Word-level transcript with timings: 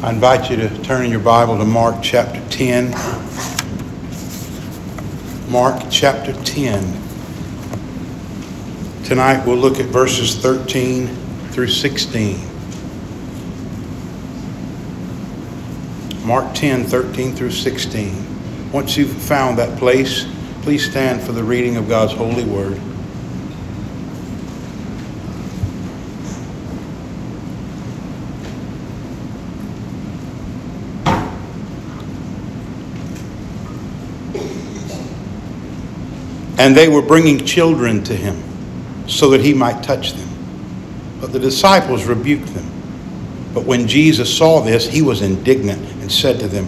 I 0.00 0.10
invite 0.10 0.48
you 0.48 0.54
to 0.56 0.68
turn 0.84 1.04
in 1.04 1.10
your 1.10 1.18
Bible 1.18 1.58
to 1.58 1.64
Mark 1.64 1.96
chapter 2.04 2.40
10. 2.50 2.92
Mark 5.50 5.82
chapter 5.90 6.32
10. 6.44 7.02
Tonight 9.02 9.44
we'll 9.44 9.56
look 9.56 9.80
at 9.80 9.86
verses 9.86 10.36
13 10.36 11.08
through 11.50 11.66
16. 11.66 12.38
Mark 16.24 16.54
10, 16.54 16.84
13 16.84 17.34
through 17.34 17.50
16. 17.50 18.70
Once 18.70 18.96
you've 18.96 19.10
found 19.10 19.58
that 19.58 19.76
place, 19.80 20.26
please 20.62 20.88
stand 20.88 21.20
for 21.20 21.32
the 21.32 21.42
reading 21.42 21.76
of 21.76 21.88
God's 21.88 22.12
holy 22.12 22.44
word. 22.44 22.80
And 36.58 36.76
they 36.76 36.88
were 36.88 37.02
bringing 37.02 37.44
children 37.46 38.02
to 38.04 38.14
him 38.14 38.42
so 39.06 39.30
that 39.30 39.40
he 39.40 39.54
might 39.54 39.82
touch 39.82 40.12
them. 40.12 40.28
But 41.20 41.32
the 41.32 41.38
disciples 41.38 42.04
rebuked 42.04 42.52
them. 42.54 42.68
But 43.54 43.64
when 43.64 43.88
Jesus 43.88 44.36
saw 44.36 44.60
this, 44.60 44.86
he 44.86 45.02
was 45.02 45.22
indignant 45.22 45.80
and 46.00 46.10
said 46.10 46.38
to 46.40 46.48
them, 46.48 46.66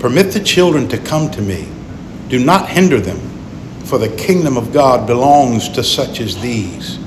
Permit 0.00 0.32
the 0.32 0.40
children 0.40 0.88
to 0.88 0.98
come 0.98 1.30
to 1.30 1.42
me. 1.42 1.68
Do 2.28 2.38
not 2.42 2.68
hinder 2.68 3.00
them, 3.00 3.18
for 3.84 3.98
the 3.98 4.08
kingdom 4.16 4.56
of 4.56 4.72
God 4.72 5.06
belongs 5.06 5.68
to 5.70 5.84
such 5.84 6.20
as 6.20 6.40
these. 6.40 6.98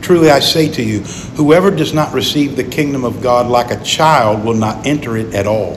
Truly 0.00 0.30
I 0.30 0.40
say 0.40 0.68
to 0.72 0.82
you, 0.82 1.00
whoever 1.36 1.70
does 1.70 1.92
not 1.92 2.14
receive 2.14 2.56
the 2.56 2.64
kingdom 2.64 3.04
of 3.04 3.22
God 3.22 3.46
like 3.46 3.70
a 3.70 3.82
child 3.84 4.44
will 4.44 4.54
not 4.54 4.86
enter 4.86 5.16
it 5.16 5.34
at 5.34 5.46
all. 5.46 5.76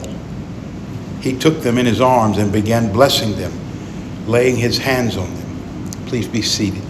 He 1.20 1.36
took 1.36 1.60
them 1.60 1.78
in 1.78 1.86
his 1.86 2.00
arms 2.00 2.38
and 2.38 2.50
began 2.52 2.92
blessing 2.92 3.36
them, 3.36 3.52
laying 4.26 4.56
his 4.56 4.78
hands 4.78 5.16
on 5.16 5.32
them. 5.34 5.41
Please 6.12 6.28
be 6.28 6.42
seated. 6.42 6.82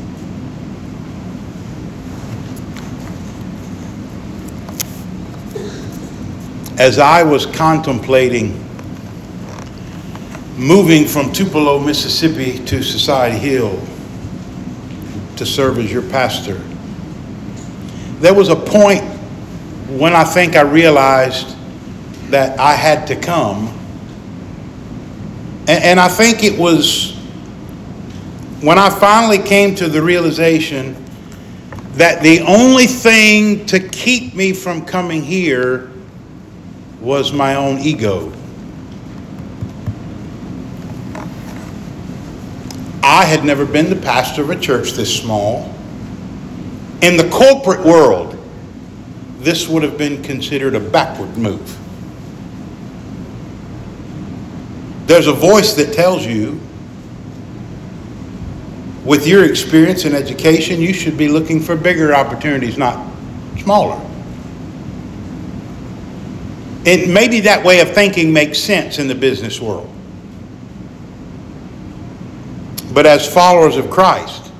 As 6.76 6.98
I 6.98 7.22
was 7.22 7.46
contemplating 7.46 8.58
moving 10.56 11.06
from 11.06 11.32
Tupelo, 11.32 11.78
Mississippi 11.78 12.58
to 12.64 12.82
Society 12.82 13.38
Hill 13.38 13.80
to 15.36 15.46
serve 15.46 15.78
as 15.78 15.92
your 15.92 16.02
pastor, 16.02 16.60
there 18.18 18.34
was 18.34 18.48
a 18.48 18.56
point 18.56 19.04
when 20.00 20.14
I 20.14 20.24
think 20.24 20.56
I 20.56 20.62
realized 20.62 21.56
that 22.30 22.58
I 22.58 22.74
had 22.74 23.06
to 23.06 23.14
come. 23.14 23.68
And, 25.68 26.00
I 26.00 26.08
think 26.08 26.42
it 26.42 26.58
was 26.58 27.11
when 28.62 28.78
I 28.78 28.90
finally 28.90 29.38
came 29.38 29.74
to 29.74 29.88
the 29.88 30.00
realization 30.00 30.96
that 31.94 32.22
the 32.22 32.42
only 32.42 32.86
thing 32.86 33.66
to 33.66 33.80
keep 33.80 34.36
me 34.36 34.52
from 34.52 34.86
coming 34.86 35.20
here 35.20 35.90
was 37.00 37.32
my 37.32 37.56
own 37.56 37.80
ego. 37.80 38.32
I 43.02 43.24
had 43.24 43.44
never 43.44 43.66
been 43.66 43.90
the 43.90 43.96
pastor 43.96 44.42
of 44.42 44.50
a 44.50 44.58
church 44.58 44.92
this 44.92 45.14
small. 45.14 45.74
In 47.02 47.16
the 47.16 47.28
corporate 47.30 47.84
world, 47.84 48.38
this 49.38 49.68
would 49.68 49.82
have 49.82 49.98
been 49.98 50.22
considered 50.22 50.76
a 50.76 50.80
backward 50.80 51.36
move. 51.36 51.78
There's 55.08 55.26
a 55.26 55.32
voice 55.32 55.74
that 55.74 55.92
tells 55.92 56.24
you 56.24 56.60
with 59.04 59.26
your 59.26 59.44
experience 59.44 60.04
and 60.04 60.14
education, 60.14 60.80
you 60.80 60.92
should 60.92 61.18
be 61.18 61.28
looking 61.28 61.60
for 61.60 61.76
bigger 61.76 62.14
opportunities, 62.14 62.78
not 62.78 63.04
smaller. 63.58 64.00
And 66.84 67.12
maybe 67.12 67.40
that 67.40 67.64
way 67.64 67.80
of 67.80 67.92
thinking 67.92 68.32
makes 68.32 68.58
sense 68.58 68.98
in 68.98 69.08
the 69.08 69.14
business 69.14 69.60
world. 69.60 69.88
But 72.92 73.06
as 73.06 73.32
followers 73.32 73.76
of 73.76 73.90
Christ 73.90 74.52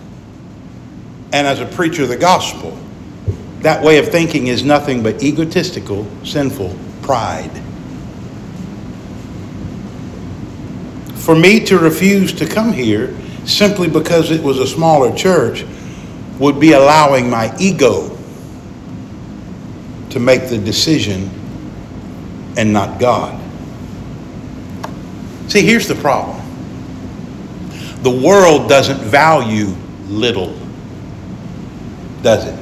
and 1.33 1.47
as 1.47 1.61
a 1.61 1.67
preacher 1.67 2.05
of 2.05 2.09
the 2.09 2.17
gospel, 2.17 2.79
that 3.61 3.83
way 3.83 3.99
of 3.99 4.09
thinking 4.09 4.49
is 4.49 4.65
nothing 4.65 5.03
but 5.03 5.23
egotistical, 5.23 6.07
sinful 6.25 6.77
pride. 7.03 7.51
For 11.17 11.37
me 11.37 11.61
to 11.67 11.79
refuse 11.79 12.33
to 12.35 12.47
come 12.47 12.73
here 12.73 13.17
simply 13.45 13.89
because 13.89 14.31
it 14.31 14.43
was 14.43 14.59
a 14.59 14.67
smaller 14.67 15.15
church 15.15 15.65
would 16.39 16.59
be 16.59 16.73
allowing 16.73 17.29
my 17.29 17.55
ego 17.59 18.17
to 20.11 20.21
make 20.21 20.49
the 20.49 20.59
decision 20.59 21.31
and 22.57 22.73
not 22.73 23.01
God. 23.01 23.41
See, 25.49 25.63
here's 25.63 25.89
the 25.89 25.95
problem 25.95 26.41
the 28.03 28.11
world 28.11 28.69
doesn't 28.69 29.01
value 29.01 29.75
little, 30.07 30.59
does 32.23 32.47
it? 32.47 32.59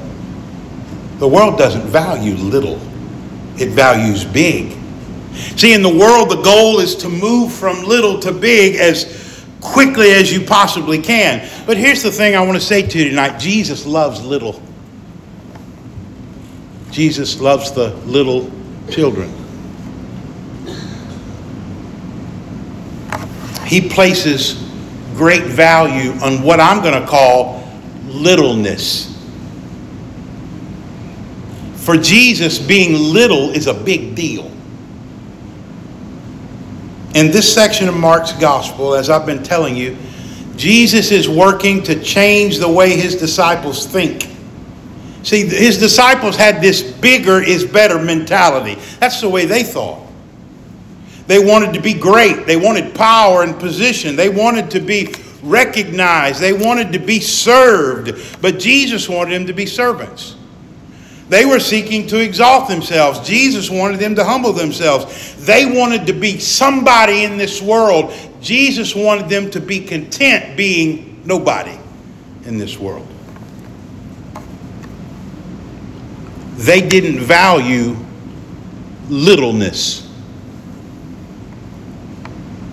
The 1.19 1.29
world 1.29 1.57
doesn't 1.59 1.85
value 1.85 2.35
little, 2.35 2.81
it 3.59 3.71
values 3.71 4.25
big. 4.25 4.77
See, 5.57 5.73
in 5.73 5.83
the 5.83 5.97
world, 5.97 6.31
the 6.31 6.43
goal 6.43 6.81
is 6.81 6.95
to 6.97 7.09
move 7.09 7.53
from 7.53 7.85
little 7.85 8.19
to 8.21 8.33
big 8.33 8.77
as 8.77 9.20
quickly 9.61 10.11
as 10.13 10.33
you 10.33 10.45
possibly 10.45 11.01
can. 11.01 11.49
But 11.67 11.77
here's 11.77 12.03
the 12.03 12.11
thing 12.11 12.35
I 12.35 12.41
want 12.41 12.59
to 12.59 12.65
say 12.65 12.83
to 12.83 12.99
you 12.99 13.09
tonight 13.09 13.39
Jesus 13.39 13.87
loves 13.87 14.25
little. 14.25 14.63
Jesus 16.91 17.41
loves 17.41 17.73
the 17.73 17.91
little 18.07 18.51
children. 18.91 19.33
He 23.67 23.89
places 23.89 24.55
great 25.15 25.45
value 25.45 26.11
on 26.23 26.43
what 26.43 26.59
I'm 26.59 26.83
going 26.83 27.01
to 27.01 27.07
call 27.07 27.63
littleness. 28.07 29.07
For 31.77 31.97
Jesus, 31.97 32.59
being 32.59 32.95
little 32.95 33.51
is 33.51 33.69
a 33.69 33.75
big 33.75 34.17
deal. 34.17 34.51
In 37.15 37.33
this 37.33 37.53
section 37.53 37.89
of 37.89 37.97
Mark's 37.97 38.33
gospel, 38.33 38.95
as 38.95 39.11
I've 39.11 39.27
been 39.27 39.43
telling 39.43 39.77
you, 39.77 39.97
Jesus 40.57 41.11
is 41.11 41.29
working 41.29 41.83
to 41.85 42.01
change 42.01 42.59
the 42.59 42.71
way 42.71 42.97
his 42.97 43.17
disciples 43.17 43.87
think. 43.87 44.29
See, 45.23 45.47
his 45.47 45.79
disciples 45.79 46.37
had 46.37 46.63
this 46.63 46.83
bigger 46.83 47.43
is 47.43 47.65
better 47.65 47.99
mentality. 47.99 48.81
That's 49.01 49.21
the 49.21 49.29
way 49.29 49.45
they 49.45 49.63
thought. 49.63 50.07
They 51.27 51.45
wanted 51.45 51.75
to 51.75 51.81
be 51.81 51.95
great. 51.95 52.47
They 52.47 52.57
wanted 52.57 52.95
power 52.95 53.43
and 53.43 53.59
position. 53.59 54.17
They 54.17 54.29
wanted 54.29 54.71
to 54.73 54.81
be 54.81 55.15
recognized. 55.43 56.41
They 56.41 56.53
wanted 56.53 56.93
to 56.93 56.99
be 56.99 57.21
served. 57.21 58.41
But 58.41 58.59
Jesus 58.59 59.09
wanted 59.09 59.35
them 59.35 59.47
to 59.47 59.53
be 59.53 59.67
servants. 59.67 60.37
They 61.31 61.45
were 61.45 61.61
seeking 61.61 62.09
to 62.09 62.19
exalt 62.19 62.69
themselves. 62.69 63.21
Jesus 63.21 63.71
wanted 63.71 64.01
them 64.01 64.17
to 64.17 64.25
humble 64.25 64.53
themselves. 64.53 65.37
They 65.47 65.65
wanted 65.65 66.05
to 66.09 66.13
be 66.13 66.41
somebody 66.41 67.23
in 67.23 67.39
this 67.39 67.63
world. 67.63 68.13
Jesus 68.41 68.97
wanted 68.97 69.29
them 69.29 69.49
to 69.53 69.61
be 69.61 69.79
content 69.79 70.57
being 70.57 71.23
nobody 71.25 71.79
in 72.47 72.59
this 72.59 72.77
world. 72.81 73.07
They 76.57 76.87
didn't 76.87 77.21
value 77.21 77.97
littleness. 79.09 80.11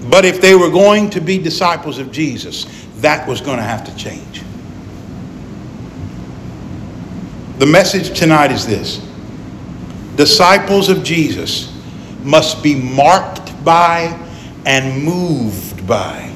But 0.10 0.25
if 0.25 0.42
they 0.42 0.56
were 0.56 0.71
going 0.71 1.12
to 1.12 1.21
be 1.21 1.38
disciples 1.38 2.00
of 2.00 2.12
Jesus, 2.12 2.65
that 3.01 3.27
was 3.27 3.39
going 3.39 3.57
to 3.57 3.63
have 3.63 3.86
to 3.86 3.95
change. 3.95 4.42
The 7.57 7.65
message 7.65 8.15
tonight 8.15 8.51
is 8.51 8.68
this 8.68 9.01
Disciples 10.15 10.89
of 10.89 11.04
Jesus 11.04 11.74
must 12.24 12.62
be 12.62 12.75
marked 12.75 13.63
by 13.63 14.15
and 14.65 15.04
moved 15.04 15.88
by 15.88 16.31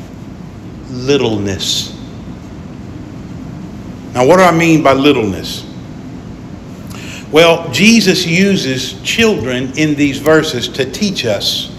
littleness. 0.90 1.96
Now, 4.14 4.26
what 4.26 4.38
do 4.38 4.44
I 4.44 4.52
mean 4.52 4.82
by 4.82 4.94
littleness? 4.94 5.68
Well, 7.32 7.72
Jesus 7.72 8.26
uses 8.26 9.00
children 9.04 9.72
in 9.78 9.94
these 9.94 10.18
verses 10.18 10.68
to 10.70 10.92
teach 10.92 11.26
us 11.26 11.70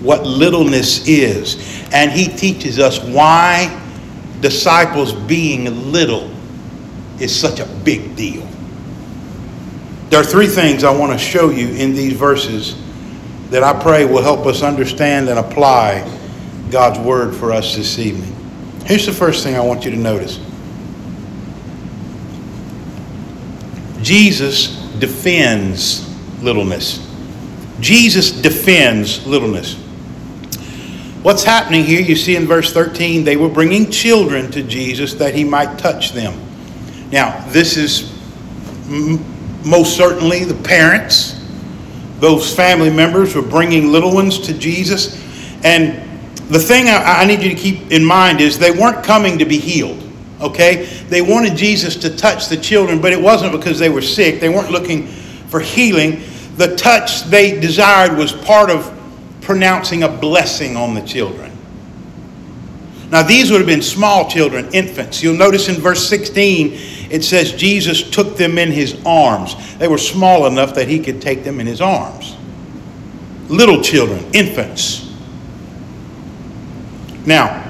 what 0.00 0.24
littleness 0.24 1.06
is. 1.08 1.82
And 1.92 2.12
he 2.12 2.28
teaches 2.28 2.78
us 2.78 3.00
why 3.00 3.80
disciples 4.40 5.12
being 5.12 5.92
little 5.92 6.30
is 7.20 7.38
such 7.38 7.58
a 7.60 7.66
big 7.84 8.16
deal. 8.16 8.48
There 10.12 10.20
are 10.20 10.24
three 10.24 10.46
things 10.46 10.84
I 10.84 10.94
want 10.94 11.10
to 11.12 11.18
show 11.18 11.48
you 11.48 11.68
in 11.68 11.94
these 11.94 12.12
verses 12.12 12.76
that 13.48 13.62
I 13.62 13.72
pray 13.82 14.04
will 14.04 14.20
help 14.20 14.44
us 14.44 14.62
understand 14.62 15.26
and 15.30 15.38
apply 15.38 16.06
God's 16.70 16.98
word 16.98 17.34
for 17.34 17.50
us 17.50 17.76
this 17.76 17.98
evening. 17.98 18.36
Here's 18.84 19.06
the 19.06 19.12
first 19.14 19.42
thing 19.42 19.54
I 19.54 19.60
want 19.60 19.86
you 19.86 19.90
to 19.90 19.96
notice 19.96 20.38
Jesus 24.02 24.76
defends 24.98 26.06
littleness. 26.42 27.08
Jesus 27.80 28.32
defends 28.32 29.26
littleness. 29.26 29.76
What's 31.22 31.42
happening 31.42 31.84
here, 31.84 32.02
you 32.02 32.16
see 32.16 32.36
in 32.36 32.44
verse 32.44 32.70
13, 32.70 33.24
they 33.24 33.38
were 33.38 33.48
bringing 33.48 33.90
children 33.90 34.50
to 34.50 34.62
Jesus 34.62 35.14
that 35.14 35.34
he 35.34 35.42
might 35.42 35.78
touch 35.78 36.12
them. 36.12 36.38
Now, 37.10 37.42
this 37.48 37.78
is 37.78 38.12
most 39.64 39.96
certainly 39.96 40.44
the 40.44 40.60
parents. 40.62 41.38
Those 42.18 42.54
family 42.54 42.90
members 42.90 43.34
were 43.34 43.42
bringing 43.42 43.90
little 43.90 44.14
ones 44.14 44.38
to 44.40 44.54
Jesus. 44.54 45.20
And 45.64 46.08
the 46.48 46.58
thing 46.58 46.88
I, 46.88 47.22
I 47.22 47.24
need 47.24 47.42
you 47.42 47.48
to 47.50 47.54
keep 47.54 47.90
in 47.90 48.04
mind 48.04 48.40
is 48.40 48.58
they 48.58 48.70
weren't 48.70 49.04
coming 49.04 49.38
to 49.38 49.44
be 49.44 49.58
healed. 49.58 50.02
Okay? 50.40 50.84
They 51.08 51.22
wanted 51.22 51.56
Jesus 51.56 51.96
to 51.96 52.14
touch 52.14 52.48
the 52.48 52.56
children, 52.56 53.00
but 53.00 53.12
it 53.12 53.20
wasn't 53.20 53.52
because 53.52 53.78
they 53.78 53.88
were 53.88 54.02
sick. 54.02 54.40
They 54.40 54.48
weren't 54.48 54.70
looking 54.70 55.06
for 55.48 55.60
healing. 55.60 56.22
The 56.56 56.76
touch 56.76 57.24
they 57.24 57.58
desired 57.58 58.16
was 58.16 58.32
part 58.32 58.70
of 58.70 58.98
pronouncing 59.40 60.02
a 60.02 60.08
blessing 60.08 60.76
on 60.76 60.94
the 60.94 61.02
children. 61.02 61.52
Now, 63.10 63.22
these 63.22 63.50
would 63.50 63.60
have 63.60 63.66
been 63.66 63.82
small 63.82 64.28
children, 64.30 64.72
infants. 64.72 65.22
You'll 65.22 65.36
notice 65.36 65.68
in 65.68 65.74
verse 65.74 66.08
16, 66.08 67.01
it 67.12 67.22
says 67.22 67.52
Jesus 67.52 68.02
took 68.10 68.38
them 68.38 68.56
in 68.56 68.72
his 68.72 68.98
arms. 69.04 69.76
They 69.76 69.86
were 69.86 69.98
small 69.98 70.46
enough 70.46 70.74
that 70.76 70.88
he 70.88 70.98
could 70.98 71.20
take 71.20 71.44
them 71.44 71.60
in 71.60 71.66
his 71.66 71.82
arms. 71.82 72.34
Little 73.48 73.82
children, 73.82 74.24
infants. 74.32 75.14
Now, 77.26 77.60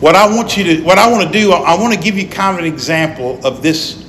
what 0.00 0.16
I 0.16 0.26
want 0.34 0.56
you 0.56 0.64
to, 0.64 0.82
what 0.82 0.98
I 0.98 1.10
want 1.10 1.30
to 1.30 1.30
do, 1.30 1.52
I 1.52 1.78
want 1.78 1.92
to 1.92 2.00
give 2.00 2.16
you 2.16 2.26
kind 2.26 2.58
of 2.58 2.64
an 2.64 2.72
example 2.72 3.38
of 3.46 3.62
this, 3.62 4.02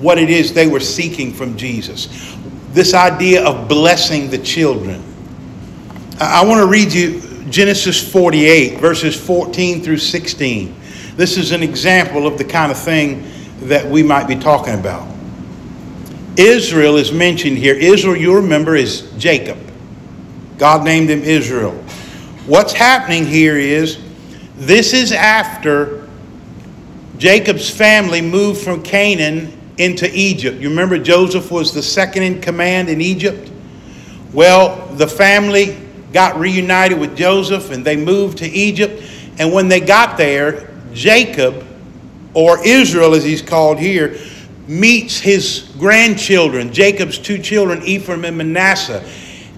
what 0.00 0.18
it 0.18 0.28
is 0.28 0.52
they 0.52 0.66
were 0.66 0.80
seeking 0.80 1.32
from 1.32 1.56
Jesus. 1.56 2.36
This 2.72 2.92
idea 2.92 3.42
of 3.42 3.68
blessing 3.68 4.28
the 4.28 4.38
children. 4.38 5.02
I 6.20 6.44
want 6.44 6.60
to 6.60 6.66
read 6.66 6.92
you 6.92 7.22
Genesis 7.48 8.12
48, 8.12 8.80
verses 8.80 9.18
14 9.18 9.82
through 9.82 9.96
16. 9.96 10.74
This 11.16 11.38
is 11.38 11.52
an 11.52 11.62
example 11.62 12.26
of 12.26 12.36
the 12.36 12.44
kind 12.44 12.70
of 12.70 12.78
thing 12.78 13.30
that 13.62 13.86
we 13.86 14.02
might 14.02 14.26
be 14.26 14.36
talking 14.36 14.74
about. 14.74 15.08
Israel 16.36 16.96
is 16.96 17.12
mentioned 17.12 17.58
here. 17.58 17.74
Israel, 17.74 18.16
you 18.16 18.34
remember, 18.34 18.74
is 18.74 19.10
Jacob. 19.18 19.58
God 20.58 20.84
named 20.84 21.10
him 21.10 21.22
Israel. 21.22 21.72
What's 22.46 22.72
happening 22.72 23.24
here 23.24 23.56
is 23.56 23.98
this 24.56 24.92
is 24.92 25.12
after 25.12 26.08
Jacob's 27.18 27.70
family 27.70 28.20
moved 28.20 28.60
from 28.60 28.82
Canaan 28.82 29.58
into 29.78 30.08
Egypt. 30.12 30.60
You 30.60 30.68
remember 30.68 30.98
Joseph 30.98 31.50
was 31.50 31.72
the 31.72 31.82
second 31.82 32.22
in 32.22 32.40
command 32.40 32.88
in 32.88 33.00
Egypt? 33.00 33.50
Well, 34.32 34.86
the 34.94 35.06
family 35.06 35.78
got 36.12 36.38
reunited 36.38 36.98
with 36.98 37.16
Joseph 37.16 37.70
and 37.70 37.84
they 37.84 37.96
moved 37.96 38.38
to 38.38 38.46
Egypt. 38.46 39.02
And 39.38 39.52
when 39.52 39.68
they 39.68 39.80
got 39.80 40.16
there, 40.16 40.70
Jacob, 40.92 41.66
or 42.34 42.64
Israel 42.66 43.14
as 43.14 43.24
he's 43.24 43.42
called 43.42 43.78
here, 43.78 44.18
meets 44.66 45.18
his 45.18 45.70
grandchildren, 45.78 46.72
Jacob's 46.72 47.18
two 47.18 47.38
children, 47.38 47.82
Ephraim 47.82 48.24
and 48.24 48.36
Manasseh. 48.36 49.04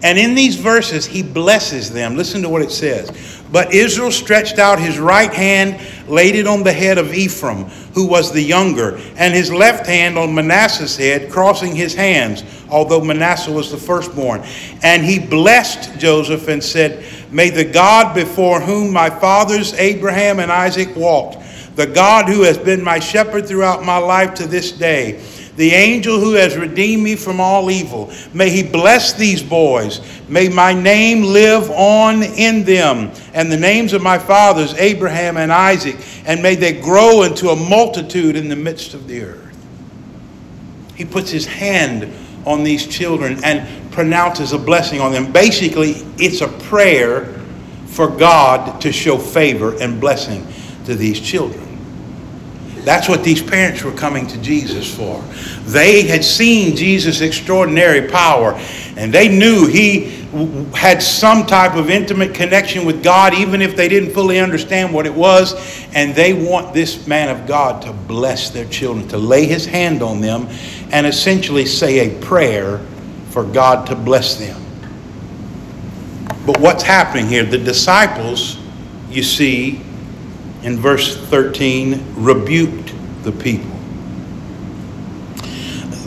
And 0.02 0.18
in 0.18 0.34
these 0.34 0.56
verses, 0.56 1.06
he 1.06 1.22
blesses 1.22 1.90
them. 1.90 2.16
Listen 2.16 2.42
to 2.42 2.48
what 2.48 2.62
it 2.62 2.70
says. 2.70 3.42
But 3.50 3.72
Israel 3.72 4.10
stretched 4.10 4.58
out 4.58 4.78
his 4.78 4.98
right 4.98 5.32
hand, 5.32 5.80
laid 6.08 6.34
it 6.34 6.46
on 6.46 6.62
the 6.62 6.72
head 6.72 6.98
of 6.98 7.14
Ephraim, 7.14 7.64
who 7.94 8.06
was 8.06 8.32
the 8.32 8.42
younger, 8.42 8.98
and 9.16 9.32
his 9.32 9.52
left 9.52 9.86
hand 9.86 10.18
on 10.18 10.34
Manasseh's 10.34 10.96
head, 10.96 11.30
crossing 11.30 11.74
his 11.74 11.94
hands, 11.94 12.44
although 12.68 13.00
Manasseh 13.00 13.52
was 13.52 13.70
the 13.70 13.76
firstborn. 13.76 14.42
And 14.82 15.04
he 15.04 15.18
blessed 15.18 15.98
Joseph 15.98 16.48
and 16.48 16.62
said, 16.62 17.04
May 17.32 17.50
the 17.50 17.64
God 17.64 18.14
before 18.14 18.60
whom 18.60 18.92
my 18.92 19.08
fathers 19.08 19.72
Abraham 19.74 20.40
and 20.40 20.50
Isaac 20.50 20.94
walked, 20.96 21.38
the 21.76 21.86
God 21.86 22.28
who 22.28 22.42
has 22.42 22.58
been 22.58 22.82
my 22.82 22.98
shepherd 22.98 23.46
throughout 23.46 23.84
my 23.84 23.98
life 23.98 24.34
to 24.34 24.46
this 24.46 24.72
day, 24.72 25.22
the 25.56 25.70
angel 25.70 26.18
who 26.18 26.32
has 26.32 26.56
redeemed 26.56 27.02
me 27.02 27.16
from 27.16 27.40
all 27.40 27.70
evil. 27.70 28.10
May 28.32 28.50
he 28.50 28.62
bless 28.62 29.12
these 29.12 29.42
boys. 29.42 30.00
May 30.28 30.48
my 30.48 30.72
name 30.72 31.22
live 31.22 31.70
on 31.70 32.22
in 32.22 32.64
them, 32.64 33.12
and 33.34 33.52
the 33.52 33.58
names 33.58 33.92
of 33.92 34.02
my 34.02 34.18
fathers, 34.18 34.74
Abraham 34.74 35.36
and 35.36 35.52
Isaac, 35.52 35.96
and 36.26 36.42
may 36.42 36.56
they 36.56 36.80
grow 36.80 37.22
into 37.22 37.50
a 37.50 37.56
multitude 37.56 38.36
in 38.36 38.48
the 38.48 38.56
midst 38.56 38.94
of 38.94 39.06
the 39.06 39.22
earth. 39.22 39.42
He 40.94 41.04
puts 41.04 41.30
his 41.30 41.46
hand 41.46 42.10
on 42.46 42.64
these 42.64 42.86
children 42.86 43.42
and 43.44 43.92
pronounces 43.92 44.52
a 44.52 44.58
blessing 44.58 45.00
on 45.00 45.12
them. 45.12 45.30
Basically, 45.30 45.92
it's 46.16 46.40
a 46.40 46.48
prayer 46.48 47.26
for 47.86 48.08
God 48.08 48.80
to 48.80 48.92
show 48.92 49.18
favor 49.18 49.76
and 49.80 50.00
blessing 50.00 50.46
to 50.84 50.94
these 50.94 51.20
children. 51.20 51.65
That's 52.86 53.08
what 53.08 53.24
these 53.24 53.42
parents 53.42 53.82
were 53.82 53.90
coming 53.90 54.28
to 54.28 54.38
Jesus 54.38 54.88
for. 54.88 55.20
They 55.64 56.02
had 56.02 56.24
seen 56.24 56.76
Jesus' 56.76 57.20
extraordinary 57.20 58.06
power, 58.06 58.52
and 58.96 59.12
they 59.12 59.26
knew 59.26 59.66
he 59.66 60.24
had 60.72 61.02
some 61.02 61.46
type 61.46 61.74
of 61.74 61.90
intimate 61.90 62.32
connection 62.32 62.86
with 62.86 63.02
God, 63.02 63.34
even 63.34 63.60
if 63.60 63.74
they 63.74 63.88
didn't 63.88 64.12
fully 64.12 64.38
understand 64.38 64.94
what 64.94 65.04
it 65.04 65.12
was. 65.12 65.84
And 65.94 66.14
they 66.14 66.32
want 66.32 66.74
this 66.74 67.08
man 67.08 67.28
of 67.28 67.48
God 67.48 67.82
to 67.82 67.92
bless 67.92 68.50
their 68.50 68.66
children, 68.66 69.08
to 69.08 69.18
lay 69.18 69.46
his 69.46 69.66
hand 69.66 70.00
on 70.00 70.20
them, 70.20 70.46
and 70.92 71.08
essentially 71.08 71.66
say 71.66 72.08
a 72.08 72.20
prayer 72.20 72.78
for 73.30 73.42
God 73.42 73.88
to 73.88 73.96
bless 73.96 74.36
them. 74.36 74.62
But 76.46 76.60
what's 76.60 76.84
happening 76.84 77.26
here? 77.26 77.42
The 77.42 77.58
disciples, 77.58 78.60
you 79.10 79.24
see, 79.24 79.80
in 80.66 80.76
verse 80.76 81.16
13 81.16 82.04
rebuked 82.16 82.92
the 83.22 83.30
people. 83.30 83.70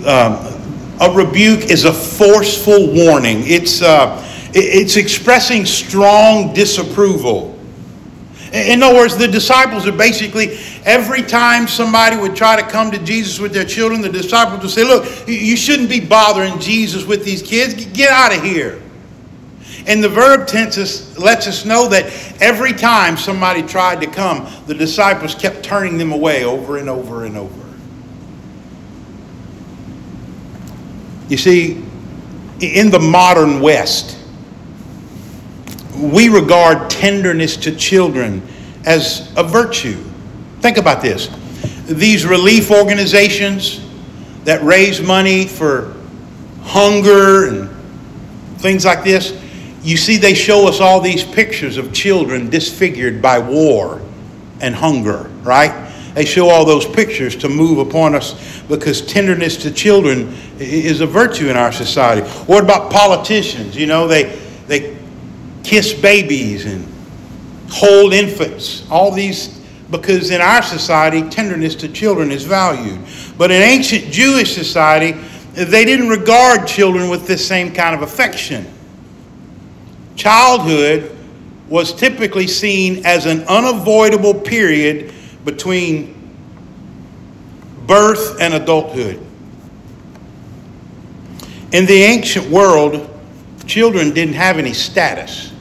Um, 0.05 0.35
a 0.99 1.09
rebuke 1.13 1.71
is 1.71 1.85
a 1.85 1.93
forceful 1.93 2.93
warning. 2.93 3.43
It's, 3.45 3.81
uh, 3.81 4.21
it's 4.53 4.97
expressing 4.97 5.65
strong 5.65 6.53
disapproval. 6.53 7.57
In 8.51 8.83
other 8.83 8.95
words, 8.95 9.15
the 9.15 9.29
disciples 9.29 9.87
are 9.87 9.93
basically, 9.93 10.57
every 10.83 11.21
time 11.21 11.65
somebody 11.65 12.17
would 12.17 12.35
try 12.35 12.61
to 12.61 12.67
come 12.67 12.91
to 12.91 12.99
Jesus 12.99 13.39
with 13.39 13.53
their 13.53 13.63
children, 13.63 14.01
the 14.01 14.09
disciples 14.09 14.61
would 14.61 14.71
say, 14.71 14.83
Look, 14.83 15.05
you 15.27 15.55
shouldn't 15.55 15.89
be 15.89 16.01
bothering 16.01 16.59
Jesus 16.59 17.05
with 17.05 17.23
these 17.23 17.41
kids. 17.41 17.85
Get 17.85 18.09
out 18.09 18.35
of 18.35 18.43
here. 18.43 18.81
And 19.89 20.03
the 20.03 20.09
verb 20.09 20.47
tense 20.47 21.17
lets 21.17 21.47
us 21.47 21.65
know 21.65 21.87
that 21.87 22.05
every 22.39 22.73
time 22.73 23.17
somebody 23.17 23.63
tried 23.63 24.01
to 24.01 24.07
come, 24.07 24.47
the 24.67 24.75
disciples 24.75 25.33
kept 25.33 25.63
turning 25.63 25.97
them 25.97 26.11
away 26.11 26.45
over 26.45 26.77
and 26.77 26.87
over 26.87 27.25
and 27.25 27.35
over. 27.35 27.65
You 31.27 31.37
see, 31.37 31.83
in 32.59 32.91
the 32.91 32.99
modern 32.99 33.61
West, 33.61 34.15
we 35.95 36.29
regard 36.29 36.91
tenderness 36.91 37.57
to 37.57 37.75
children 37.75 38.47
as 38.85 39.33
a 39.37 39.43
virtue. 39.43 40.03
Think 40.59 40.77
about 40.77 41.01
this. 41.01 41.29
These 41.87 42.27
relief 42.27 42.69
organizations 42.69 43.81
that 44.43 44.61
raise 44.61 45.01
money 45.01 45.47
for 45.47 45.95
hunger 46.61 47.47
and 47.47 47.69
things 48.59 48.85
like 48.85 49.03
this, 49.03 49.38
you 49.81 49.97
see, 49.97 50.17
they 50.17 50.33
show 50.33 50.67
us 50.67 50.81
all 50.81 50.99
these 50.99 51.23
pictures 51.23 51.77
of 51.77 51.93
children 51.93 52.49
disfigured 52.49 53.21
by 53.21 53.39
war 53.39 54.01
and 54.59 54.75
hunger, 54.75 55.29
right? 55.43 55.89
They 56.15 56.25
show 56.25 56.49
all 56.49 56.65
those 56.65 56.85
pictures 56.85 57.35
to 57.37 57.49
move 57.49 57.77
upon 57.77 58.13
us 58.13 58.61
because 58.63 59.01
tenderness 59.01 59.55
to 59.57 59.71
children 59.71 60.35
is 60.59 60.99
a 60.99 61.05
virtue 61.05 61.49
in 61.49 61.55
our 61.55 61.71
society. 61.71 62.27
What 62.45 62.63
about 62.63 62.91
politicians? 62.91 63.77
You 63.77 63.87
know, 63.87 64.07
they, 64.07 64.37
they 64.67 64.97
kiss 65.63 65.93
babies 65.93 66.65
and 66.65 66.85
hold 67.69 68.11
infants. 68.13 68.85
All 68.91 69.11
these, 69.11 69.61
because 69.91 70.29
in 70.29 70.41
our 70.41 70.61
society, 70.61 71.21
tenderness 71.29 71.75
to 71.75 71.87
children 71.87 72.31
is 72.31 72.43
valued. 72.43 72.99
But 73.37 73.51
in 73.51 73.61
ancient 73.61 74.11
Jewish 74.11 74.53
society, 74.53 75.13
they 75.53 75.85
didn't 75.85 76.09
regard 76.09 76.67
children 76.67 77.09
with 77.09 77.27
this 77.27 77.47
same 77.47 77.73
kind 77.73 77.95
of 77.95 78.01
affection 78.01 78.65
childhood 80.19 81.15
was 81.69 81.93
typically 81.93 82.45
seen 82.45 83.05
as 83.05 83.25
an 83.25 83.41
unavoidable 83.43 84.33
period 84.33 85.13
between 85.45 86.15
birth 87.87 88.39
and 88.41 88.53
adulthood. 88.53 89.25
In 91.71 91.85
the 91.85 92.03
ancient 92.03 92.49
world, 92.49 93.09
children 93.65 94.13
didn't 94.13 94.33
have 94.33 94.57
any 94.57 94.73
status. 94.73 95.53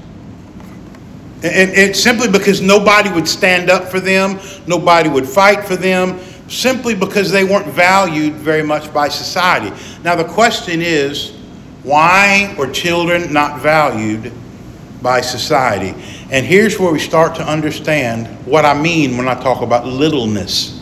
And 1.42 1.70
it's 1.70 2.00
simply 2.00 2.28
because 2.28 2.60
nobody 2.60 3.12
would 3.12 3.28
stand 3.28 3.70
up 3.70 3.84
for 3.84 4.00
them, 4.00 4.40
nobody 4.66 5.08
would 5.08 5.28
fight 5.28 5.64
for 5.64 5.76
them, 5.76 6.18
simply 6.48 6.96
because 6.96 7.30
they 7.30 7.44
weren't 7.44 7.68
valued 7.68 8.32
very 8.34 8.62
much 8.62 8.92
by 8.92 9.08
society. 9.08 9.70
Now, 10.02 10.16
the 10.16 10.24
question 10.24 10.80
is 10.82 11.36
why 11.84 12.54
were 12.58 12.68
children 12.68 13.32
not 13.32 13.60
valued 13.60 14.32
by 15.02 15.20
society? 15.20 15.94
And 16.30 16.44
here's 16.44 16.78
where 16.78 16.92
we 16.92 16.98
start 16.98 17.34
to 17.36 17.42
understand 17.42 18.26
what 18.46 18.64
I 18.64 18.78
mean 18.78 19.16
when 19.16 19.28
I 19.28 19.34
talk 19.34 19.62
about 19.62 19.86
littleness. 19.86 20.74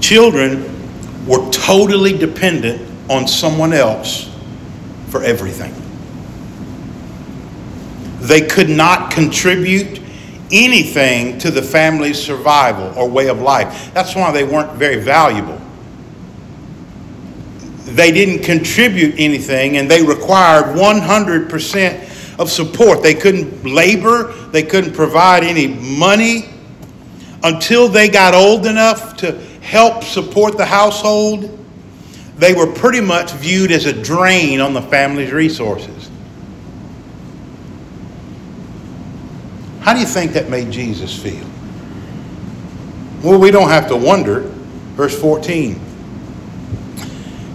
Children 0.00 0.68
were 1.26 1.48
totally 1.50 2.16
dependent 2.16 2.88
on 3.08 3.28
someone 3.28 3.72
else 3.72 4.30
for 5.08 5.22
everything. 5.22 5.72
They 8.20 8.40
could 8.40 8.68
not 8.68 9.12
contribute 9.12 10.00
anything 10.50 11.38
to 11.38 11.50
the 11.50 11.62
family's 11.62 12.22
survival 12.22 12.92
or 12.98 13.08
way 13.08 13.28
of 13.28 13.40
life. 13.40 13.92
That's 13.94 14.14
why 14.14 14.32
they 14.32 14.44
weren't 14.44 14.72
very 14.72 15.00
valuable. 15.00 15.61
They 17.94 18.10
didn't 18.10 18.42
contribute 18.42 19.14
anything 19.18 19.76
and 19.76 19.90
they 19.90 20.02
required 20.02 20.76
100% 20.76 22.38
of 22.38 22.50
support. 22.50 23.02
They 23.02 23.14
couldn't 23.14 23.64
labor, 23.64 24.32
they 24.48 24.62
couldn't 24.62 24.94
provide 24.94 25.44
any 25.44 25.68
money 25.68 26.48
until 27.42 27.88
they 27.88 28.08
got 28.08 28.34
old 28.34 28.66
enough 28.66 29.16
to 29.18 29.32
help 29.60 30.04
support 30.04 30.56
the 30.56 30.64
household. 30.64 31.58
They 32.38 32.54
were 32.54 32.66
pretty 32.66 33.00
much 33.00 33.32
viewed 33.32 33.70
as 33.70 33.86
a 33.86 33.92
drain 33.92 34.60
on 34.60 34.72
the 34.72 34.82
family's 34.82 35.32
resources. 35.32 36.10
How 39.80 39.92
do 39.92 40.00
you 40.00 40.06
think 40.06 40.32
that 40.32 40.48
made 40.48 40.70
Jesus 40.70 41.16
feel? 41.20 41.46
Well, 43.22 43.38
we 43.38 43.50
don't 43.50 43.68
have 43.68 43.88
to 43.88 43.96
wonder. 43.96 44.40
Verse 44.94 45.18
14. 45.20 45.91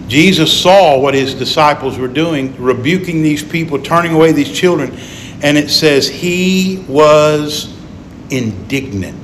Jesus 0.08 0.50
saw 0.50 0.98
what 0.98 1.14
his 1.14 1.34
disciples 1.34 1.98
were 1.98 2.08
doing, 2.08 2.60
rebuking 2.60 3.22
these 3.22 3.42
people, 3.42 3.78
turning 3.78 4.12
away 4.12 4.32
these 4.32 4.50
children, 4.50 4.98
and 5.42 5.58
it 5.58 5.70
says 5.70 6.08
he 6.08 6.84
was 6.88 7.76
indignant. 8.30 9.16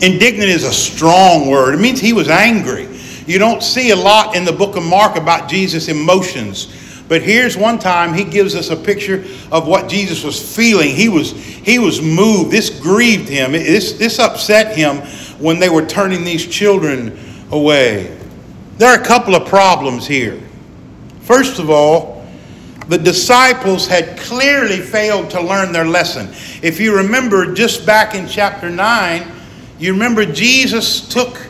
Indignant 0.00 0.48
is 0.48 0.64
a 0.64 0.72
strong 0.72 1.50
word. 1.50 1.74
It 1.74 1.80
means 1.80 2.00
he 2.00 2.12
was 2.12 2.28
angry. 2.28 2.88
You 3.26 3.38
don't 3.38 3.62
see 3.62 3.90
a 3.90 3.96
lot 3.96 4.36
in 4.36 4.44
the 4.44 4.52
book 4.52 4.76
of 4.76 4.84
Mark 4.84 5.16
about 5.16 5.48
Jesus' 5.48 5.88
emotions. 5.88 7.04
But 7.08 7.22
here's 7.22 7.56
one 7.56 7.78
time 7.78 8.14
he 8.14 8.24
gives 8.24 8.54
us 8.54 8.70
a 8.70 8.76
picture 8.76 9.24
of 9.50 9.66
what 9.66 9.88
Jesus 9.88 10.24
was 10.24 10.56
feeling. 10.56 10.94
He 10.94 11.08
was, 11.08 11.32
he 11.32 11.78
was 11.78 12.00
moved. 12.00 12.50
This 12.50 12.70
grieved 12.70 13.28
him. 13.28 13.52
This, 13.52 13.92
this 13.94 14.18
upset 14.18 14.76
him 14.76 14.98
when 15.38 15.58
they 15.58 15.68
were 15.68 15.84
turning 15.84 16.24
these 16.24 16.46
children 16.46 17.18
away. 17.50 18.18
There 18.82 18.90
are 18.90 19.00
a 19.00 19.04
couple 19.04 19.36
of 19.36 19.46
problems 19.46 20.08
here. 20.08 20.42
First 21.20 21.60
of 21.60 21.70
all, 21.70 22.26
the 22.88 22.98
disciples 22.98 23.86
had 23.86 24.18
clearly 24.18 24.80
failed 24.80 25.30
to 25.30 25.40
learn 25.40 25.70
their 25.70 25.84
lesson. 25.84 26.30
If 26.64 26.80
you 26.80 26.96
remember 26.96 27.54
just 27.54 27.86
back 27.86 28.16
in 28.16 28.26
chapter 28.26 28.68
9, 28.68 29.30
you 29.78 29.92
remember 29.92 30.26
Jesus 30.26 31.06
took 31.08 31.46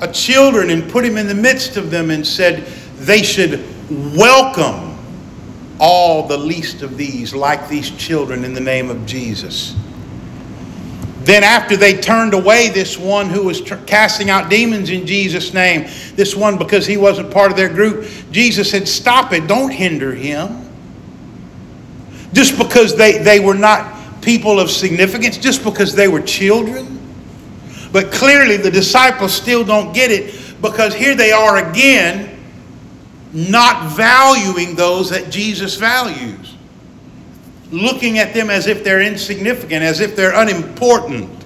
a 0.00 0.10
children 0.10 0.70
and 0.70 0.90
put 0.90 1.04
him 1.04 1.16
in 1.16 1.28
the 1.28 1.34
midst 1.36 1.76
of 1.76 1.92
them 1.92 2.10
and 2.10 2.26
said 2.26 2.66
they 2.96 3.22
should 3.22 3.64
welcome 4.16 4.98
all 5.78 6.26
the 6.26 6.36
least 6.36 6.82
of 6.82 6.96
these, 6.96 7.32
like 7.32 7.68
these 7.68 7.90
children, 7.92 8.44
in 8.44 8.52
the 8.52 8.60
name 8.60 8.90
of 8.90 9.06
Jesus. 9.06 9.76
Then, 11.24 11.42
after 11.42 11.76
they 11.76 11.98
turned 11.98 12.34
away 12.34 12.68
this 12.68 12.98
one 12.98 13.30
who 13.30 13.44
was 13.44 13.60
tr- 13.60 13.76
casting 13.86 14.28
out 14.28 14.50
demons 14.50 14.90
in 14.90 15.06
Jesus' 15.06 15.54
name, 15.54 15.88
this 16.16 16.36
one 16.36 16.58
because 16.58 16.86
he 16.86 16.96
wasn't 16.96 17.30
part 17.30 17.50
of 17.50 17.56
their 17.56 17.68
group, 17.70 18.06
Jesus 18.30 18.70
said, 18.70 18.86
Stop 18.86 19.32
it, 19.32 19.46
don't 19.46 19.70
hinder 19.70 20.14
him. 20.14 20.60
Just 22.34 22.58
because 22.58 22.96
they, 22.96 23.18
they 23.18 23.40
were 23.40 23.54
not 23.54 24.20
people 24.20 24.58
of 24.60 24.70
significance, 24.70 25.38
just 25.38 25.64
because 25.64 25.94
they 25.94 26.08
were 26.08 26.20
children. 26.20 27.00
But 27.92 28.10
clearly, 28.10 28.56
the 28.56 28.70
disciples 28.70 29.32
still 29.32 29.64
don't 29.64 29.94
get 29.94 30.10
it 30.10 30.60
because 30.60 30.94
here 30.94 31.14
they 31.14 31.30
are 31.30 31.70
again 31.70 32.38
not 33.32 33.96
valuing 33.96 34.74
those 34.74 35.10
that 35.10 35.30
Jesus 35.30 35.76
values, 35.76 36.53
looking 37.74 38.18
at 38.18 38.32
them 38.32 38.50
as 38.50 38.66
if 38.66 38.84
they're 38.84 39.02
insignificant, 39.02 39.82
as 39.82 40.00
if 40.00 40.14
they're 40.14 40.34
unimportant. 40.34 41.44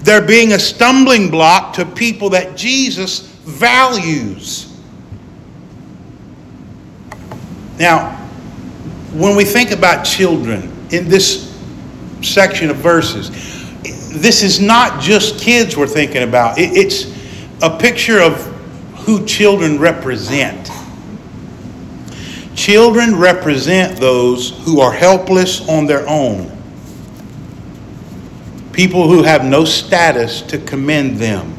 They're 0.00 0.26
being 0.26 0.54
a 0.54 0.58
stumbling 0.58 1.30
block 1.30 1.74
to 1.74 1.84
people 1.84 2.30
that 2.30 2.56
Jesus 2.56 3.20
values. 3.44 4.68
Now, 7.78 8.16
when 9.12 9.36
we 9.36 9.44
think 9.44 9.70
about 9.70 10.04
children 10.04 10.72
in 10.90 11.08
this 11.08 11.56
section 12.22 12.70
of 12.70 12.76
verses, 12.76 13.30
this 14.20 14.42
is 14.42 14.60
not 14.60 15.00
just 15.00 15.40
kids 15.40 15.76
we're 15.76 15.86
thinking 15.86 16.22
about. 16.22 16.54
It's 16.58 17.04
a 17.62 17.76
picture 17.78 18.20
of 18.20 18.34
who 19.04 19.26
children 19.26 19.78
represent. 19.78 20.70
Children 22.62 23.16
represent 23.16 23.98
those 23.98 24.50
who 24.64 24.78
are 24.78 24.92
helpless 24.92 25.68
on 25.68 25.84
their 25.84 26.08
own, 26.08 26.48
people 28.72 29.08
who 29.08 29.24
have 29.24 29.44
no 29.44 29.64
status 29.64 30.42
to 30.42 30.58
commend 30.58 31.16
them, 31.16 31.56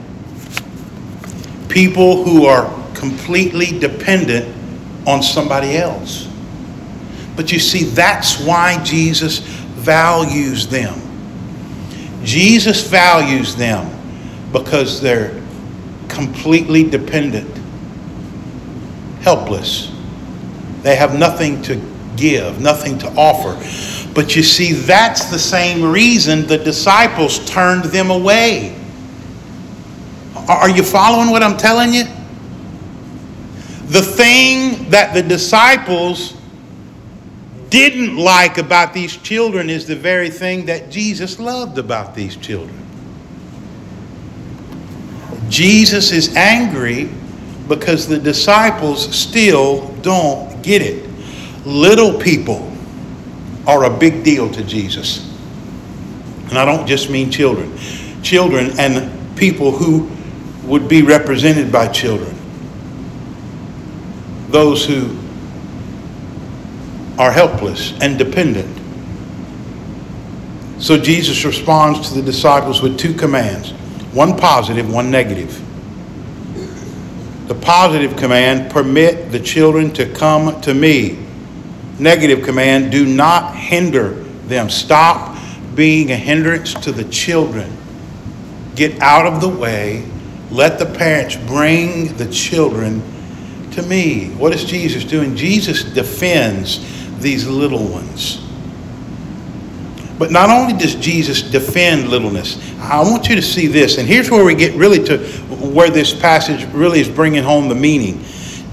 people 1.67 2.24
who 2.24 2.45
are 2.45 2.74
completely 2.95 3.77
dependent 3.77 4.55
on 5.05 5.22
somebody 5.22 5.75
else. 5.75 6.29
But 7.36 7.51
you 7.51 7.60
see, 7.60 7.83
that's 7.83 8.39
why 8.39 8.81
Jesus 8.86 9.39
values 9.39 10.69
them. 10.69 11.01
Jesus 12.24 12.88
values 12.88 13.57
them 13.57 13.91
because 14.53 15.01
they're 15.01 15.43
completely 16.07 16.86
dependent, 16.86 17.57
helpless. 19.19 19.93
They 20.84 20.96
have 20.96 21.18
nothing 21.18 21.62
to 21.63 21.82
give, 22.16 22.62
nothing 22.62 23.00
to 23.00 23.08
offer. 23.18 23.56
But 24.13 24.36
you 24.36 24.44
see, 24.44 24.74
that's 24.74 25.25
the 25.25 25.40
same 25.40 25.92
reason 25.92 26.46
the 26.46 26.58
disciples 26.58 27.50
turned 27.50 27.86
them 27.86 28.12
away. 28.12 28.80
Are 30.48 30.70
you 30.70 30.84
following 30.84 31.32
what 31.32 31.42
I'm 31.42 31.58
telling 31.58 31.94
you? 31.94 32.04
The 33.88 34.02
thing 34.02 34.90
that 34.90 35.13
the 35.13 35.24
disciples 35.24 36.36
didn't 37.70 38.18
like 38.18 38.58
about 38.58 38.94
these 38.94 39.18
children 39.18 39.70
is 39.70 39.88
the 39.88 39.96
very 39.96 40.30
thing 40.30 40.66
that 40.66 40.92
Jesus 40.92 41.40
loved 41.40 41.78
about 41.78 42.13
these 42.13 42.36
children. 42.36 42.78
Jesus 45.50 46.12
is 46.12 46.36
angry 46.36 47.10
because 47.68 48.08
the 48.08 48.20
disciples 48.20 49.13
still 49.16 49.88
don't 50.02 50.52
get 50.63 50.82
it. 50.82 51.10
Little 51.65 52.20
people 52.20 52.72
are 53.67 53.86
a 53.86 53.89
big 53.98 54.24
deal 54.24 54.50
to 54.51 54.63
Jesus. 54.63 55.29
And 56.50 56.58
I 56.58 56.65
don't 56.65 56.88
just 56.88 57.10
mean 57.10 57.32
children, 57.32 57.77
children 58.22 58.72
and 58.79 59.38
people 59.38 59.72
who 59.72 60.10
would 60.67 60.88
be 60.88 61.01
represented 61.01 61.72
by 61.72 61.88
children. 61.88 62.36
Those 64.50 64.86
who 64.86 65.17
are 67.17 67.32
helpless 67.32 67.93
and 68.01 68.17
dependent. 68.17 68.79
So 70.79 70.98
Jesus 70.98 71.46
responds 71.46 72.10
to 72.10 72.15
the 72.15 72.22
disciples 72.22 72.82
with 72.82 72.98
two 72.98 73.13
commands 73.13 73.72
one 74.13 74.38
positive, 74.38 74.93
one 74.93 75.10
negative. 75.10 75.60
The 77.48 77.56
positive 77.56 78.16
command, 78.16 78.72
permit 78.72 79.32
the 79.32 79.40
children 79.40 79.92
to 79.94 80.12
come 80.14 80.62
to 80.62 80.74
me. 80.74 81.20
Negative 82.00 82.44
command, 82.44 82.92
do 82.92 83.06
not 83.06 83.56
hinder 83.56 84.12
them. 84.48 84.70
Stop 84.70 85.38
being 85.76 86.12
a 86.12 86.16
hindrance 86.16 86.74
to 86.74 86.92
the 86.92 87.04
children. 87.06 87.76
Get 88.76 89.00
out 89.02 89.26
of 89.26 89.42
the 89.42 89.50
way. 89.50 90.06
Let 90.52 90.80
the 90.80 90.86
parents 90.86 91.36
bring 91.36 92.16
the 92.18 92.30
children 92.32 93.02
to 93.72 93.82
me. 93.82 94.30
What 94.36 94.54
is 94.54 94.64
Jesus 94.64 95.04
doing? 95.04 95.36
Jesus 95.36 95.84
defends 95.84 96.80
these 97.20 97.48
little 97.48 97.88
ones. 97.88 98.43
But 100.20 100.32
not 100.32 100.50
only 100.50 100.74
does 100.74 100.96
Jesus 100.96 101.41
defend 101.41 102.10
littleness, 102.10 102.58
I 102.79 103.01
want 103.01 103.29
you 103.29 103.36
to 103.36 103.41
see 103.41 103.67
this, 103.67 103.98
and 103.98 104.08
here's 104.08 104.29
where 104.29 104.46
we 104.46 104.53
get 104.55 104.75
really 104.75 105.03
to 105.05 105.17
where 105.74 105.89
this 105.89 106.13
passage 106.13 106.65
really 106.74 107.00
is 107.00 107.10
bringing 107.10 107.43
home 107.43 107.67
the 107.67 107.75
meaning. 107.75 108.24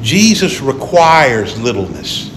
Jesus 0.03 0.61
requires 0.61 1.59
littleness. 1.59 2.31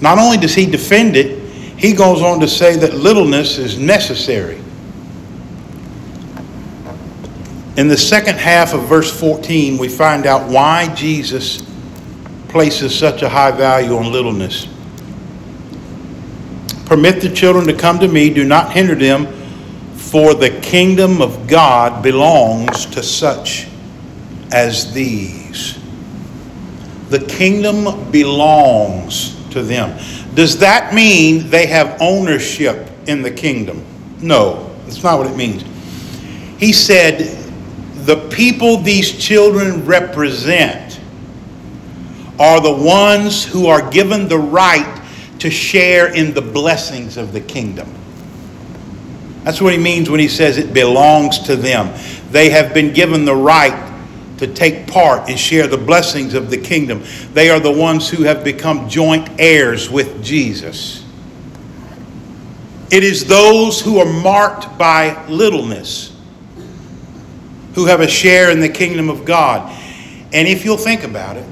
Not 0.00 0.18
only 0.18 0.36
does 0.36 0.54
he 0.54 0.66
defend 0.66 1.16
it, 1.16 1.38
he 1.78 1.92
goes 1.92 2.22
on 2.22 2.40
to 2.40 2.48
say 2.48 2.76
that 2.76 2.94
littleness 2.94 3.58
is 3.58 3.78
necessary. 3.78 4.60
In 7.76 7.86
the 7.86 7.96
second 7.96 8.38
half 8.38 8.74
of 8.74 8.82
verse 8.88 9.08
14, 9.20 9.78
we 9.78 9.88
find 9.88 10.26
out 10.26 10.48
why 10.50 10.92
Jesus 10.94 11.62
places 12.48 12.98
such 12.98 13.22
a 13.22 13.28
high 13.28 13.52
value 13.52 13.96
on 13.96 14.10
littleness. 14.10 14.66
Permit 16.88 17.20
the 17.20 17.28
children 17.28 17.66
to 17.66 17.74
come 17.74 17.98
to 17.98 18.08
me, 18.08 18.30
do 18.30 18.44
not 18.44 18.72
hinder 18.72 18.94
them, 18.94 19.26
for 19.94 20.32
the 20.32 20.48
kingdom 20.62 21.20
of 21.20 21.46
God 21.46 22.02
belongs 22.02 22.86
to 22.86 23.02
such 23.02 23.68
as 24.50 24.94
these. 24.94 25.78
The 27.10 27.20
kingdom 27.20 28.10
belongs 28.10 29.36
to 29.50 29.62
them. 29.62 29.98
Does 30.34 30.58
that 30.60 30.94
mean 30.94 31.50
they 31.50 31.66
have 31.66 32.00
ownership 32.00 32.90
in 33.06 33.20
the 33.20 33.30
kingdom? 33.30 33.84
No, 34.22 34.74
that's 34.84 35.02
not 35.02 35.18
what 35.18 35.26
it 35.26 35.36
means. 35.36 35.64
He 36.58 36.72
said, 36.72 37.36
the 38.06 38.28
people 38.30 38.78
these 38.78 39.12
children 39.12 39.84
represent 39.84 41.00
are 42.38 42.62
the 42.62 42.72
ones 42.72 43.44
who 43.44 43.66
are 43.66 43.90
given 43.90 44.26
the 44.26 44.38
right 44.38 44.94
to 45.38 45.50
share 45.50 46.12
in 46.12 46.34
the 46.34 46.42
blessings 46.42 47.16
of 47.16 47.32
the 47.32 47.40
kingdom. 47.40 47.92
That's 49.44 49.60
what 49.60 49.72
he 49.72 49.78
means 49.78 50.10
when 50.10 50.20
he 50.20 50.28
says 50.28 50.58
it 50.58 50.74
belongs 50.74 51.38
to 51.40 51.56
them. 51.56 51.94
They 52.30 52.50
have 52.50 52.74
been 52.74 52.92
given 52.92 53.24
the 53.24 53.34
right 53.34 53.86
to 54.38 54.46
take 54.46 54.86
part 54.86 55.28
and 55.28 55.38
share 55.38 55.66
the 55.66 55.78
blessings 55.78 56.34
of 56.34 56.50
the 56.50 56.58
kingdom. 56.58 57.02
They 57.32 57.50
are 57.50 57.60
the 57.60 57.72
ones 57.72 58.08
who 58.08 58.24
have 58.24 58.44
become 58.44 58.88
joint 58.88 59.28
heirs 59.38 59.90
with 59.90 60.22
Jesus. 60.22 61.04
It 62.90 63.04
is 63.04 63.24
those 63.24 63.80
who 63.80 63.98
are 63.98 64.22
marked 64.22 64.78
by 64.78 65.26
littleness 65.26 66.14
who 67.74 67.86
have 67.86 68.00
a 68.00 68.08
share 68.08 68.50
in 68.50 68.60
the 68.60 68.68
kingdom 68.68 69.08
of 69.08 69.24
God. 69.24 69.70
And 70.32 70.48
if 70.48 70.64
you'll 70.64 70.76
think 70.76 71.04
about 71.04 71.36
it, 71.36 71.46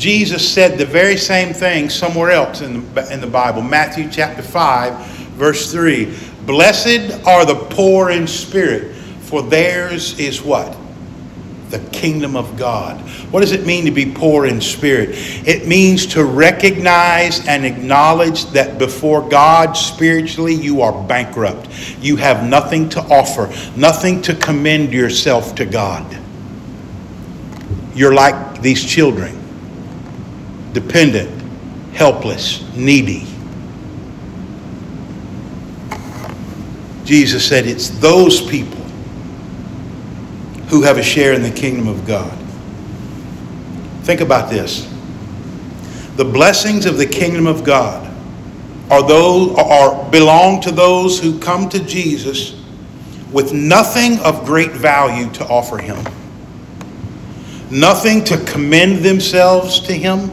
Jesus 0.00 0.50
said 0.50 0.78
the 0.78 0.86
very 0.86 1.18
same 1.18 1.52
thing 1.52 1.90
somewhere 1.90 2.30
else 2.30 2.62
in 2.62 2.94
the, 2.94 3.12
in 3.12 3.20
the 3.20 3.26
Bible. 3.26 3.60
Matthew 3.60 4.08
chapter 4.10 4.40
5, 4.40 4.94
verse 5.32 5.70
3. 5.70 6.16
Blessed 6.46 7.26
are 7.26 7.44
the 7.44 7.66
poor 7.68 8.08
in 8.08 8.26
spirit, 8.26 8.94
for 9.20 9.42
theirs 9.42 10.18
is 10.18 10.40
what? 10.40 10.74
the 11.68 11.78
kingdom 11.90 12.34
of 12.34 12.56
God. 12.56 13.00
What 13.30 13.42
does 13.42 13.52
it 13.52 13.64
mean 13.64 13.84
to 13.84 13.92
be 13.92 14.04
poor 14.04 14.44
in 14.46 14.60
spirit? 14.60 15.10
It 15.46 15.68
means 15.68 16.04
to 16.06 16.24
recognize 16.24 17.46
and 17.46 17.64
acknowledge 17.64 18.46
that 18.46 18.76
before 18.76 19.28
God, 19.28 19.74
spiritually, 19.74 20.52
you 20.52 20.80
are 20.80 21.06
bankrupt. 21.06 21.68
You 22.00 22.16
have 22.16 22.44
nothing 22.44 22.88
to 22.88 23.00
offer, 23.02 23.46
nothing 23.78 24.20
to 24.22 24.34
commend 24.34 24.92
yourself 24.92 25.54
to 25.54 25.64
God. 25.64 26.18
You're 27.94 28.14
like 28.14 28.60
these 28.60 28.84
children 28.84 29.39
dependent, 30.72 31.30
helpless, 31.92 32.62
needy. 32.74 33.26
Jesus 37.04 37.46
said 37.46 37.66
it's 37.66 37.90
those 37.90 38.40
people 38.40 38.80
who 40.68 40.82
have 40.82 40.98
a 40.98 41.02
share 41.02 41.32
in 41.32 41.42
the 41.42 41.50
kingdom 41.50 41.88
of 41.88 42.06
God. 42.06 42.36
Think 44.04 44.20
about 44.20 44.50
this. 44.50 44.88
The 46.16 46.24
blessings 46.24 46.86
of 46.86 46.96
the 46.96 47.06
kingdom 47.06 47.46
of 47.46 47.64
God 47.64 48.06
are 48.90 49.06
those 49.06 49.56
are 49.56 50.10
belong 50.10 50.60
to 50.62 50.70
those 50.70 51.20
who 51.20 51.38
come 51.38 51.68
to 51.70 51.78
Jesus 51.84 52.60
with 53.32 53.52
nothing 53.52 54.18
of 54.20 54.44
great 54.44 54.72
value 54.72 55.30
to 55.32 55.44
offer 55.46 55.78
him. 55.78 55.98
Nothing 57.70 58.24
to 58.24 58.36
commend 58.44 59.04
themselves 59.04 59.80
to 59.80 59.92
him. 59.92 60.30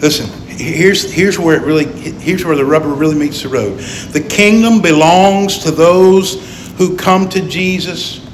Listen, 0.00 0.28
here's, 0.46 1.12
here's 1.12 1.38
where 1.38 1.56
it 1.56 1.64
really 1.64 1.84
here's 1.84 2.44
where 2.44 2.56
the 2.56 2.64
rubber 2.64 2.90
really 2.90 3.16
meets 3.16 3.42
the 3.42 3.48
road. 3.48 3.78
The 4.12 4.20
kingdom 4.20 4.80
belongs 4.80 5.58
to 5.64 5.70
those 5.70 6.72
who 6.76 6.96
come 6.96 7.28
to 7.30 7.40
Jesus 7.48 8.24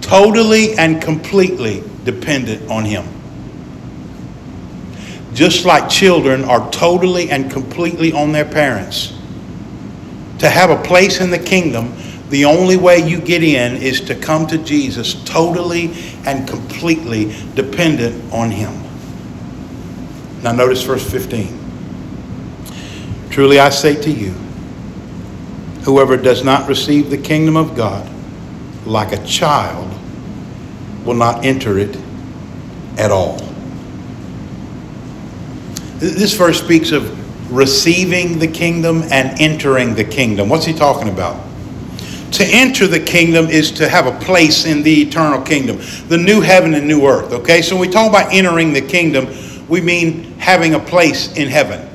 totally 0.00 0.74
and 0.74 1.02
completely 1.02 1.84
dependent 2.04 2.70
on 2.70 2.84
Him. 2.84 3.06
Just 5.34 5.64
like 5.64 5.88
children 5.88 6.44
are 6.44 6.70
totally 6.70 7.30
and 7.30 7.50
completely 7.50 8.12
on 8.12 8.32
their 8.32 8.44
parents. 8.44 9.16
To 10.38 10.48
have 10.48 10.70
a 10.70 10.82
place 10.82 11.20
in 11.20 11.30
the 11.30 11.38
kingdom, 11.38 11.94
the 12.30 12.46
only 12.46 12.76
way 12.76 12.98
you 12.98 13.20
get 13.20 13.42
in 13.42 13.76
is 13.76 14.00
to 14.02 14.14
come 14.14 14.46
to 14.46 14.58
Jesus 14.58 15.22
totally 15.24 15.92
and 16.24 16.48
completely 16.48 17.34
dependent 17.54 18.32
on 18.32 18.50
Him. 18.50 18.89
Now, 20.42 20.52
notice 20.52 20.82
verse 20.82 21.08
15. 21.10 21.58
Truly 23.30 23.58
I 23.58 23.70
say 23.70 24.00
to 24.02 24.10
you, 24.10 24.34
Whoever 25.82 26.16
does 26.16 26.44
not 26.44 26.68
receive 26.68 27.08
the 27.08 27.16
kingdom 27.16 27.56
of 27.56 27.74
God 27.74 28.08
like 28.84 29.12
a 29.12 29.24
child 29.24 29.90
will 31.04 31.14
not 31.14 31.44
enter 31.44 31.78
it 31.78 31.96
at 32.98 33.10
all. 33.10 33.38
This 35.98 36.36
verse 36.36 36.62
speaks 36.62 36.92
of 36.92 37.16
receiving 37.52 38.38
the 38.38 38.46
kingdom 38.46 39.02
and 39.10 39.40
entering 39.40 39.94
the 39.94 40.04
kingdom. 40.04 40.48
What's 40.48 40.66
he 40.66 40.74
talking 40.74 41.08
about? 41.08 41.46
To 42.32 42.44
enter 42.44 42.86
the 42.86 43.00
kingdom 43.00 43.46
is 43.46 43.72
to 43.72 43.88
have 43.88 44.06
a 44.06 44.18
place 44.20 44.64
in 44.66 44.82
the 44.82 45.02
eternal 45.02 45.42
kingdom, 45.42 45.78
the 46.08 46.16
new 46.16 46.40
heaven 46.40 46.74
and 46.74 46.86
new 46.86 47.06
earth. 47.06 47.32
Okay, 47.32 47.60
so 47.62 47.74
when 47.74 47.88
we 47.88 47.92
talk 47.92 48.08
about 48.08 48.32
entering 48.32 48.72
the 48.72 48.80
kingdom, 48.80 49.26
we 49.70 49.80
mean 49.80 50.24
having 50.38 50.74
a 50.74 50.80
place 50.80 51.32
in 51.36 51.48
heaven. 51.48 51.88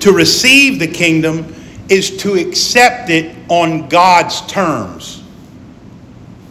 To 0.00 0.12
receive 0.12 0.78
the 0.78 0.86
kingdom 0.86 1.54
is 1.88 2.18
to 2.18 2.34
accept 2.34 3.08
it 3.08 3.34
on 3.48 3.88
God's 3.88 4.42
terms. 4.42 5.22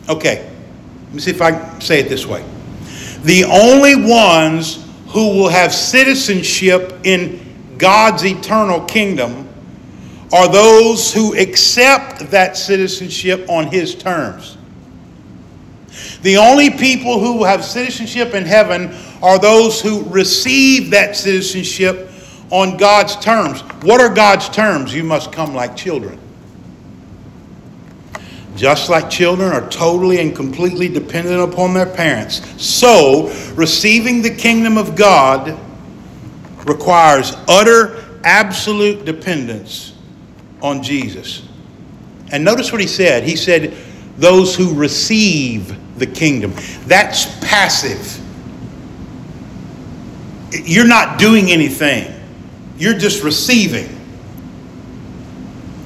Okay, 0.09 0.51
let 1.05 1.13
me 1.13 1.19
see 1.19 1.31
if 1.31 1.41
I 1.41 1.79
say 1.79 1.99
it 1.99 2.09
this 2.09 2.25
way. 2.25 2.43
The 3.21 3.43
only 3.43 3.95
ones 3.95 4.87
who 5.09 5.35
will 5.35 5.49
have 5.49 5.73
citizenship 5.73 7.01
in 7.03 7.75
God's 7.77 8.25
eternal 8.25 8.81
kingdom 8.85 9.47
are 10.33 10.51
those 10.51 11.13
who 11.13 11.37
accept 11.37 12.31
that 12.31 12.57
citizenship 12.57 13.47
on 13.49 13.67
His 13.67 13.93
terms. 13.93 14.57
The 16.21 16.38
only 16.38 16.69
people 16.69 17.19
who 17.19 17.43
have 17.43 17.65
citizenship 17.65 18.34
in 18.34 18.45
heaven 18.45 18.95
are 19.23 19.39
those 19.39 19.81
who 19.81 20.03
receive 20.10 20.91
that 20.91 21.15
citizenship 21.15 22.12
on 22.51 22.77
God's 22.77 23.15
terms. 23.15 23.62
What 23.84 24.01
are 24.01 24.13
God's 24.13 24.49
terms? 24.49 24.93
You 24.93 25.03
must 25.03 25.31
come 25.31 25.55
like 25.55 25.75
children. 25.75 26.19
Just 28.55 28.89
like 28.89 29.10
children 29.10 29.51
are 29.51 29.67
totally 29.69 30.19
and 30.19 30.36
completely 30.36 30.88
dependent 30.88 31.41
upon 31.41 31.73
their 31.73 31.86
parents, 31.86 32.41
so 32.62 33.34
receiving 33.55 34.21
the 34.21 34.29
kingdom 34.29 34.77
of 34.77 34.95
God 34.95 35.57
requires 36.67 37.36
utter, 37.47 38.19
absolute 38.23 39.05
dependence 39.05 39.95
on 40.62 40.84
Jesus. 40.84 41.47
And 42.31 42.43
notice 42.43 42.71
what 42.71 42.81
he 42.81 42.88
said. 42.88 43.23
He 43.23 43.36
said, 43.36 43.73
Those 44.17 44.55
who 44.55 44.75
receive 44.75 45.75
the 46.01 46.07
kingdom. 46.07 46.53
That's 46.87 47.25
passive. 47.39 48.19
You're 50.51 50.87
not 50.87 51.17
doing 51.17 51.49
anything. 51.49 52.13
You're 52.77 52.97
just 52.97 53.23
receiving. 53.23 53.87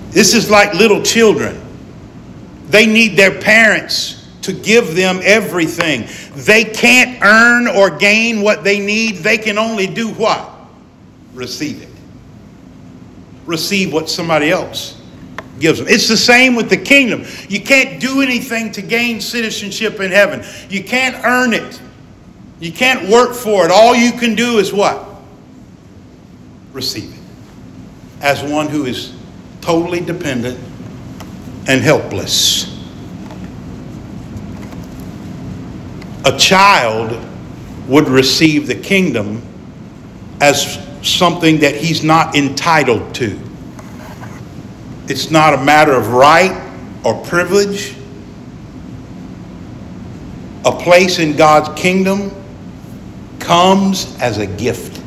This 0.09 0.33
is 0.33 0.49
like 0.49 0.73
little 0.73 1.03
children. 1.03 1.61
They 2.69 2.87
need 2.87 3.17
their 3.17 3.39
parents 3.39 4.27
to 4.43 4.53
give 4.53 4.95
them 4.95 5.19
everything. 5.21 6.07
They 6.35 6.63
can't 6.63 7.21
earn 7.21 7.67
or 7.67 7.91
gain 7.91 8.41
what 8.41 8.63
they 8.63 8.79
need. 8.79 9.17
They 9.17 9.37
can 9.37 9.57
only 9.57 9.85
do 9.85 10.09
what? 10.13 10.49
Receive 11.33 11.81
it. 11.81 11.89
Receive 13.45 13.91
what 13.91 14.09
somebody 14.09 14.49
else 14.49 14.99
gives 15.59 15.79
them. 15.79 15.87
It's 15.87 16.07
the 16.07 16.17
same 16.17 16.55
with 16.55 16.69
the 16.69 16.77
kingdom. 16.77 17.25
You 17.49 17.61
can't 17.61 17.99
do 18.01 18.21
anything 18.21 18.71
to 18.73 18.81
gain 18.81 19.21
citizenship 19.21 19.99
in 19.99 20.11
heaven. 20.11 20.43
You 20.69 20.83
can't 20.83 21.23
earn 21.23 21.53
it. 21.53 21.81
You 22.59 22.71
can't 22.71 23.09
work 23.09 23.33
for 23.35 23.65
it. 23.65 23.71
All 23.71 23.95
you 23.95 24.11
can 24.11 24.35
do 24.35 24.59
is 24.59 24.73
what? 24.73 25.13
receive 26.73 27.13
it 27.13 27.19
as 28.21 28.43
one 28.43 28.67
who 28.67 28.83
is 28.83 29.15
totally 29.61 30.01
dependent 30.01 30.59
and 31.69 31.79
helpless. 31.79 32.75
a 36.25 36.35
child 36.37 37.23
would 37.87 38.07
receive 38.07 38.65
the 38.65 38.75
kingdom 38.75 39.41
as 40.41 40.79
something 41.03 41.59
that 41.59 41.75
he's 41.75 42.03
not 42.03 42.35
entitled 42.35 43.13
to. 43.13 43.39
It's 45.07 45.29
not 45.29 45.53
a 45.53 45.57
matter 45.57 45.93
of 45.93 46.09
right 46.09 46.61
or 47.03 47.23
privilege. 47.25 47.95
A 50.65 50.71
place 50.71 51.19
in 51.19 51.35
God's 51.35 51.79
kingdom 51.79 52.31
comes 53.39 54.17
as 54.19 54.39
a 54.39 54.47
gift. 54.47 55.01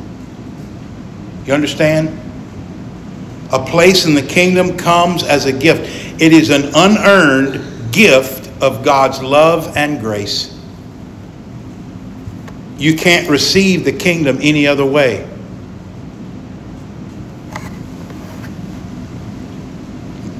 You 1.45 1.53
understand? 1.53 2.17
A 3.51 3.65
place 3.65 4.05
in 4.05 4.13
the 4.13 4.21
kingdom 4.21 4.77
comes 4.77 5.23
as 5.23 5.45
a 5.45 5.51
gift. 5.51 6.21
It 6.21 6.31
is 6.31 6.49
an 6.49 6.71
unearned 6.75 7.91
gift 7.91 8.49
of 8.61 8.83
God's 8.85 9.21
love 9.21 9.75
and 9.75 9.99
grace. 9.99 10.57
You 12.77 12.95
can't 12.95 13.29
receive 13.29 13.83
the 13.83 13.91
kingdom 13.91 14.37
any 14.41 14.65
other 14.65 14.85
way. 14.85 15.28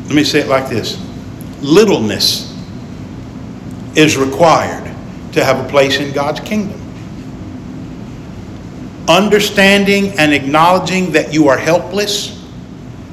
Let 0.09 0.15
me 0.15 0.23
say 0.23 0.39
it 0.39 0.47
like 0.47 0.67
this 0.67 0.99
littleness 1.61 2.51
is 3.95 4.17
required 4.17 4.85
to 5.33 5.45
have 5.45 5.63
a 5.63 5.69
place 5.69 5.99
in 5.99 6.11
God's 6.13 6.39
kingdom. 6.39 6.81
Understanding 9.07 10.17
and 10.17 10.33
acknowledging 10.33 11.11
that 11.11 11.31
you 11.31 11.47
are 11.47 11.59
helpless, 11.59 12.43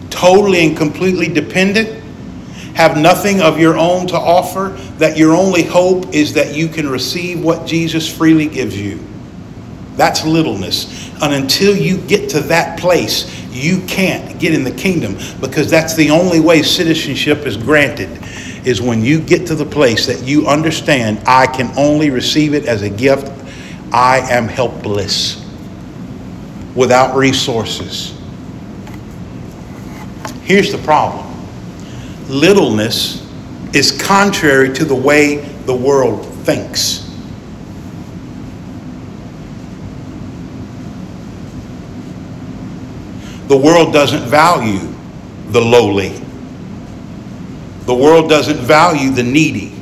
totally 0.08 0.66
and 0.66 0.74
completely 0.74 1.28
dependent, 1.28 2.02
have 2.74 2.96
nothing 2.96 3.42
of 3.42 3.60
your 3.60 3.76
own 3.76 4.06
to 4.06 4.16
offer, 4.16 4.70
that 4.96 5.18
your 5.18 5.34
only 5.34 5.64
hope 5.64 6.14
is 6.14 6.32
that 6.32 6.54
you 6.54 6.66
can 6.66 6.88
receive 6.88 7.44
what 7.44 7.66
Jesus 7.66 8.10
freely 8.10 8.46
gives 8.46 8.80
you. 8.80 9.04
That's 9.96 10.24
littleness. 10.24 11.10
And 11.22 11.34
until 11.34 11.76
you 11.76 11.98
get 11.98 12.30
to 12.30 12.40
that 12.40 12.78
place, 12.78 13.45
you 13.56 13.84
can't 13.86 14.38
get 14.38 14.54
in 14.54 14.64
the 14.64 14.70
kingdom 14.70 15.16
because 15.40 15.70
that's 15.70 15.94
the 15.96 16.10
only 16.10 16.40
way 16.40 16.62
citizenship 16.62 17.46
is 17.46 17.56
granted 17.56 18.08
is 18.66 18.82
when 18.82 19.02
you 19.02 19.20
get 19.20 19.46
to 19.46 19.54
the 19.54 19.64
place 19.64 20.06
that 20.06 20.22
you 20.22 20.46
understand 20.46 21.20
I 21.26 21.46
can 21.46 21.72
only 21.78 22.10
receive 22.10 22.52
it 22.52 22.66
as 22.66 22.82
a 22.82 22.90
gift. 22.90 23.32
I 23.92 24.18
am 24.18 24.48
helpless 24.48 25.44
without 26.74 27.16
resources. 27.16 28.12
Here's 30.42 30.70
the 30.70 30.78
problem 30.78 31.24
littleness 32.28 33.24
is 33.72 33.92
contrary 34.02 34.72
to 34.74 34.84
the 34.84 34.94
way 34.94 35.36
the 35.66 35.74
world 35.74 36.26
thinks. 36.44 37.05
The 43.48 43.56
world 43.56 43.92
doesn't 43.92 44.28
value 44.28 44.92
the 45.50 45.60
lowly. 45.60 46.20
The 47.86 47.94
world 47.94 48.28
doesn't 48.28 48.58
value 48.58 49.10
the 49.10 49.22
needy. 49.22 49.72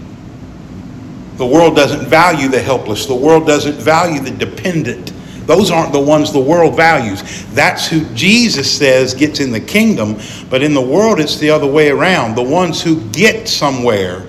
The 1.37 1.47
world 1.47 1.75
doesn't 1.75 2.07
value 2.07 2.49
the 2.49 2.61
helpless. 2.61 3.07
The 3.07 3.15
world 3.15 3.47
doesn't 3.47 3.77
value 3.77 4.21
the 4.21 4.31
dependent. 4.31 5.13
Those 5.47 5.71
aren't 5.71 5.93
the 5.93 6.01
ones 6.01 6.33
the 6.33 6.41
world 6.41 6.77
values. 6.77 7.45
That's 7.55 7.87
who 7.87 8.05
Jesus 8.15 8.71
says 8.71 9.15
gets 9.15 9.41
in 9.41 9.53
the 9.53 9.61
kingdom, 9.61 10.19
but 10.49 10.63
in 10.63 10.75
the 10.75 10.81
world 10.81 11.19
it's 11.19 11.39
the 11.39 11.51
other 11.51 11.67
way 11.67 11.91
around. 11.91 12.35
The 12.35 12.43
ones 12.43 12.83
who 12.83 13.01
get 13.11 13.49
somewhere 13.49 14.27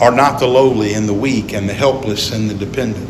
are 0.00 0.10
not 0.10 0.40
the 0.40 0.46
lowly 0.46 0.94
and 0.94 1.08
the 1.08 1.14
weak 1.14 1.52
and 1.52 1.68
the 1.68 1.74
helpless 1.74 2.32
and 2.32 2.48
the 2.48 2.54
dependent. 2.54 3.08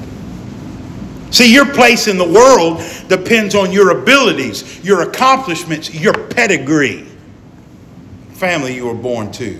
See, 1.30 1.52
your 1.52 1.66
place 1.66 2.08
in 2.08 2.18
the 2.18 2.28
world 2.28 2.82
depends 3.08 3.54
on 3.54 3.72
your 3.72 3.96
abilities, 3.96 4.84
your 4.84 5.02
accomplishments, 5.02 5.94
your 5.94 6.12
pedigree, 6.12 7.06
family 8.32 8.74
you 8.74 8.86
were 8.86 8.94
born 8.94 9.30
to, 9.32 9.54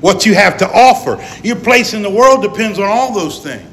what 0.00 0.24
you 0.24 0.34
have 0.34 0.56
to 0.58 0.70
offer. 0.70 1.24
Your 1.42 1.56
place 1.56 1.92
in 1.92 2.02
the 2.02 2.10
world 2.10 2.42
depends 2.42 2.78
on 2.78 2.86
all 2.86 3.12
those 3.12 3.42
things. 3.42 3.66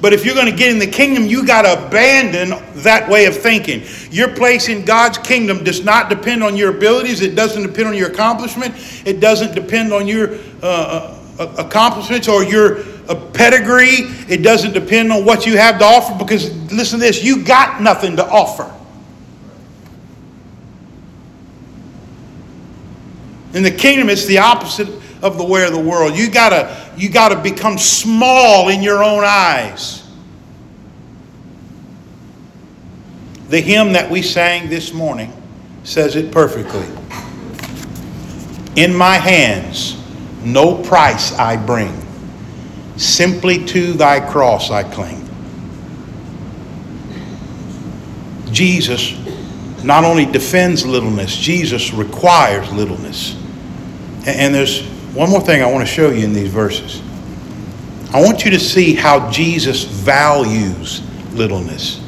But 0.00 0.12
if 0.12 0.24
you're 0.24 0.34
going 0.34 0.50
to 0.50 0.56
get 0.56 0.70
in 0.70 0.78
the 0.78 0.86
kingdom, 0.86 1.24
you 1.24 1.46
got 1.46 1.62
to 1.62 1.86
abandon 1.86 2.50
that 2.82 3.08
way 3.08 3.26
of 3.26 3.36
thinking. 3.36 3.82
Your 4.10 4.28
place 4.28 4.68
in 4.68 4.84
God's 4.84 5.18
kingdom 5.18 5.64
does 5.64 5.84
not 5.84 6.08
depend 6.08 6.42
on 6.42 6.56
your 6.56 6.76
abilities. 6.76 7.20
It 7.20 7.34
doesn't 7.34 7.62
depend 7.62 7.88
on 7.88 7.94
your 7.94 8.10
accomplishment. 8.10 8.74
It 9.06 9.20
doesn't 9.20 9.54
depend 9.54 9.92
on 9.92 10.06
your 10.06 10.38
uh, 10.62 11.12
uh 11.38 11.54
accomplishments 11.58 12.28
or 12.28 12.42
your 12.44 12.82
a 13.08 13.14
pedigree. 13.14 14.08
It 14.28 14.42
doesn't 14.42 14.72
depend 14.72 15.12
on 15.12 15.24
what 15.24 15.46
you 15.46 15.56
have 15.56 15.78
to 15.78 15.84
offer 15.84 16.16
because, 16.18 16.52
listen 16.72 16.98
to 16.98 17.04
this, 17.04 17.22
you 17.22 17.44
got 17.44 17.80
nothing 17.80 18.16
to 18.16 18.26
offer. 18.26 18.72
In 23.54 23.62
the 23.62 23.70
kingdom, 23.70 24.10
it's 24.10 24.26
the 24.26 24.38
opposite 24.38 24.88
of 25.22 25.38
the 25.38 25.44
way 25.44 25.64
of 25.64 25.72
the 25.72 25.80
world. 25.80 26.16
You 26.16 26.30
gotta, 26.30 26.92
you 26.96 27.08
gotta 27.08 27.40
become 27.40 27.78
small 27.78 28.68
in 28.68 28.82
your 28.82 29.02
own 29.02 29.24
eyes. 29.24 30.02
The 33.48 33.60
hymn 33.60 33.92
that 33.92 34.10
we 34.10 34.22
sang 34.22 34.68
this 34.68 34.92
morning 34.92 35.32
says 35.84 36.16
it 36.16 36.32
perfectly. 36.32 36.86
In 38.74 38.94
my 38.94 39.14
hands, 39.14 40.02
no 40.42 40.82
price 40.82 41.32
I 41.38 41.56
bring 41.56 42.05
Simply 42.96 43.64
to 43.66 43.92
thy 43.92 44.20
cross 44.20 44.70
I 44.70 44.82
cling. 44.82 45.22
Jesus 48.52 49.14
not 49.84 50.04
only 50.04 50.24
defends 50.24 50.84
littleness, 50.84 51.36
Jesus 51.36 51.92
requires 51.92 52.70
littleness. 52.72 53.36
And 54.26 54.54
there's 54.54 54.82
one 55.14 55.30
more 55.30 55.40
thing 55.40 55.62
I 55.62 55.70
want 55.70 55.86
to 55.86 55.92
show 55.92 56.10
you 56.10 56.24
in 56.24 56.32
these 56.32 56.50
verses. 56.50 57.02
I 58.12 58.20
want 58.22 58.44
you 58.44 58.50
to 58.52 58.58
see 58.58 58.94
how 58.94 59.30
Jesus 59.30 59.84
values 59.84 61.02
littleness. 61.34 62.02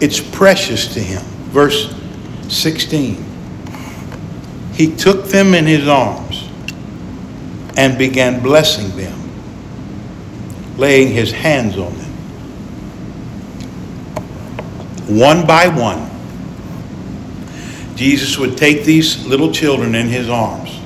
It's 0.00 0.20
precious 0.20 0.92
to 0.94 1.00
him. 1.00 1.22
Verse 1.50 1.94
16. 2.48 3.24
He 4.74 4.94
took 4.94 5.26
them 5.26 5.54
in 5.54 5.66
his 5.66 5.88
arms 5.88 6.49
and 7.76 7.96
began 7.96 8.42
blessing 8.42 8.96
them, 8.96 9.18
laying 10.76 11.08
his 11.12 11.32
hands 11.32 11.76
on 11.76 11.96
them. 11.96 12.10
One 15.18 15.46
by 15.46 15.68
one, 15.68 16.08
Jesus 17.96 18.38
would 18.38 18.56
take 18.56 18.84
these 18.84 19.26
little 19.26 19.52
children 19.52 19.94
in 19.94 20.08
his 20.08 20.28
arms. 20.28 20.78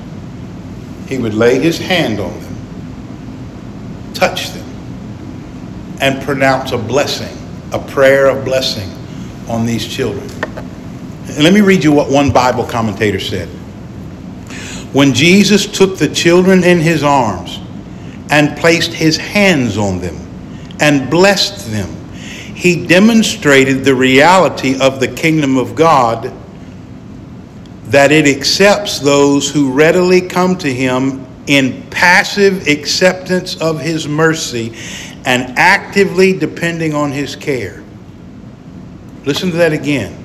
He 1.07 1.17
would 1.17 1.33
lay 1.33 1.59
his 1.59 1.77
hand 1.77 2.19
on 2.19 2.39
them, 2.41 4.13
touch 4.13 4.49
them, 4.51 4.65
and 6.01 6.21
pronounce 6.23 6.71
a 6.71 6.77
blessing, 6.77 7.37
a 7.71 7.79
prayer 7.79 8.27
of 8.27 8.43
blessing 8.43 8.89
on 9.47 9.65
these 9.65 9.87
children. 9.87 10.27
And 11.27 11.43
let 11.43 11.53
me 11.53 11.61
read 11.61 11.83
you 11.83 11.91
what 11.91 12.09
one 12.09 12.31
Bible 12.31 12.65
commentator 12.65 13.19
said. 13.19 13.49
When 14.95 15.13
Jesus 15.13 15.65
took 15.65 15.97
the 15.97 16.07
children 16.07 16.63
in 16.63 16.79
his 16.79 17.03
arms 17.03 17.59
and 18.29 18.57
placed 18.57 18.93
his 18.93 19.17
hands 19.17 19.77
on 19.77 19.99
them 19.99 20.15
and 20.79 21.11
blessed 21.11 21.69
them, 21.69 21.89
he 22.55 22.87
demonstrated 22.87 23.83
the 23.83 23.93
reality 23.93 24.79
of 24.79 25.01
the 25.01 25.09
kingdom 25.09 25.57
of 25.57 25.75
God 25.75 26.31
that 27.87 28.13
it 28.13 28.25
accepts 28.25 28.99
those 28.99 29.51
who 29.51 29.73
readily 29.73 30.21
come 30.21 30.57
to 30.59 30.73
him 30.73 31.27
in 31.47 31.85
passive 31.89 32.65
acceptance 32.69 33.59
of 33.59 33.81
his 33.81 34.07
mercy 34.07 34.77
and 35.25 35.59
actively 35.59 36.31
depending 36.31 36.93
on 36.93 37.11
his 37.11 37.35
care. 37.35 37.83
Listen 39.25 39.51
to 39.51 39.57
that 39.57 39.73
again. 39.73 40.15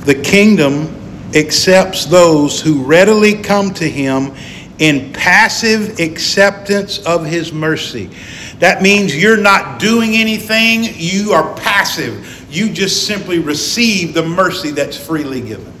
The 0.00 0.20
kingdom 0.20 0.96
accepts 1.34 2.06
those 2.06 2.60
who 2.60 2.82
readily 2.82 3.34
come 3.34 3.72
to 3.74 3.88
him 3.88 4.34
in 4.78 5.12
passive 5.12 6.00
acceptance 6.00 6.98
of 7.00 7.24
his 7.24 7.52
mercy. 7.52 8.10
That 8.58 8.82
means 8.82 9.14
you're 9.14 9.36
not 9.36 9.78
doing 9.78 10.14
anything, 10.14 10.84
you 10.94 11.32
are 11.32 11.54
passive. 11.56 12.46
You 12.50 12.72
just 12.72 13.06
simply 13.06 13.38
receive 13.38 14.14
the 14.14 14.22
mercy 14.22 14.70
that's 14.70 14.96
freely 14.96 15.40
given. 15.40 15.72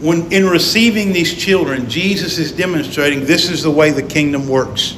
When 0.00 0.32
in 0.32 0.48
receiving 0.48 1.12
these 1.12 1.34
children, 1.34 1.88
Jesus 1.88 2.38
is 2.38 2.52
demonstrating 2.52 3.24
this 3.24 3.50
is 3.50 3.62
the 3.62 3.70
way 3.70 3.90
the 3.90 4.02
kingdom 4.02 4.48
works. 4.48 4.96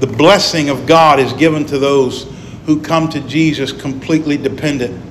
The 0.00 0.06
blessing 0.06 0.68
of 0.68 0.86
God 0.86 1.18
is 1.18 1.32
given 1.32 1.64
to 1.66 1.78
those 1.78 2.32
who 2.66 2.80
come 2.80 3.08
to 3.08 3.20
Jesus 3.20 3.72
completely 3.72 4.36
dependent 4.36 5.02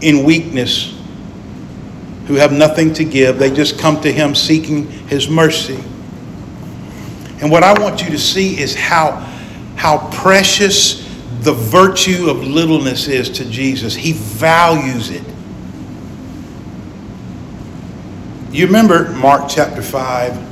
in 0.00 0.24
weakness 0.24 0.97
who 2.28 2.34
have 2.34 2.52
nothing 2.52 2.92
to 2.92 3.04
give. 3.04 3.38
They 3.38 3.50
just 3.50 3.78
come 3.78 4.00
to 4.02 4.12
him 4.12 4.34
seeking 4.34 4.86
his 5.08 5.28
mercy. 5.28 5.82
And 7.40 7.50
what 7.50 7.62
I 7.62 7.80
want 7.80 8.02
you 8.02 8.10
to 8.10 8.18
see 8.18 8.60
is 8.60 8.74
how, 8.74 9.12
how 9.76 10.10
precious 10.12 11.08
the 11.40 11.54
virtue 11.54 12.28
of 12.28 12.46
littleness 12.46 13.08
is 13.08 13.30
to 13.30 13.48
Jesus. 13.48 13.94
He 13.94 14.12
values 14.12 15.10
it. 15.10 15.24
You 18.52 18.66
remember 18.66 19.10
Mark 19.12 19.48
chapter 19.48 19.80
5? 19.80 20.46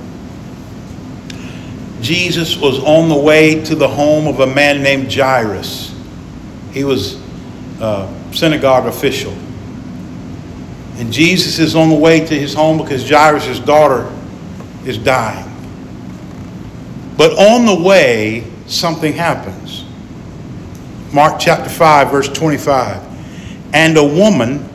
Jesus 2.00 2.56
was 2.56 2.78
on 2.78 3.10
the 3.10 3.16
way 3.16 3.62
to 3.64 3.74
the 3.74 3.88
home 3.88 4.26
of 4.26 4.40
a 4.40 4.46
man 4.46 4.82
named 4.82 5.12
Jairus. 5.12 5.94
He 6.72 6.84
was 6.84 7.20
a 7.80 8.08
synagogue 8.32 8.86
official. 8.86 9.36
And 10.98 11.12
Jesus 11.12 11.58
is 11.58 11.76
on 11.76 11.90
the 11.90 11.94
way 11.94 12.24
to 12.24 12.38
his 12.38 12.54
home 12.54 12.78
because 12.78 13.08
Jairus' 13.08 13.58
daughter 13.60 14.10
is 14.84 14.98
dying. 14.98 15.44
But 17.16 17.32
on 17.32 17.66
the 17.66 17.82
way, 17.82 18.44
something 18.66 19.12
happens. 19.12 19.84
Mark 21.12 21.38
chapter 21.38 21.70
5, 21.70 22.10
verse 22.10 22.28
25. 22.28 23.02
And 23.74 23.96
a 23.96 24.04
woman 24.04 24.68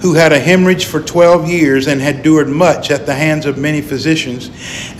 who 0.00 0.14
had 0.14 0.32
a 0.32 0.38
hemorrhage 0.38 0.84
for 0.84 1.00
12 1.00 1.48
years 1.48 1.86
and 1.86 2.00
had 2.00 2.16
endured 2.16 2.48
much 2.48 2.90
at 2.90 3.06
the 3.06 3.14
hands 3.14 3.46
of 3.46 3.56
many 3.56 3.80
physicians 3.80 4.50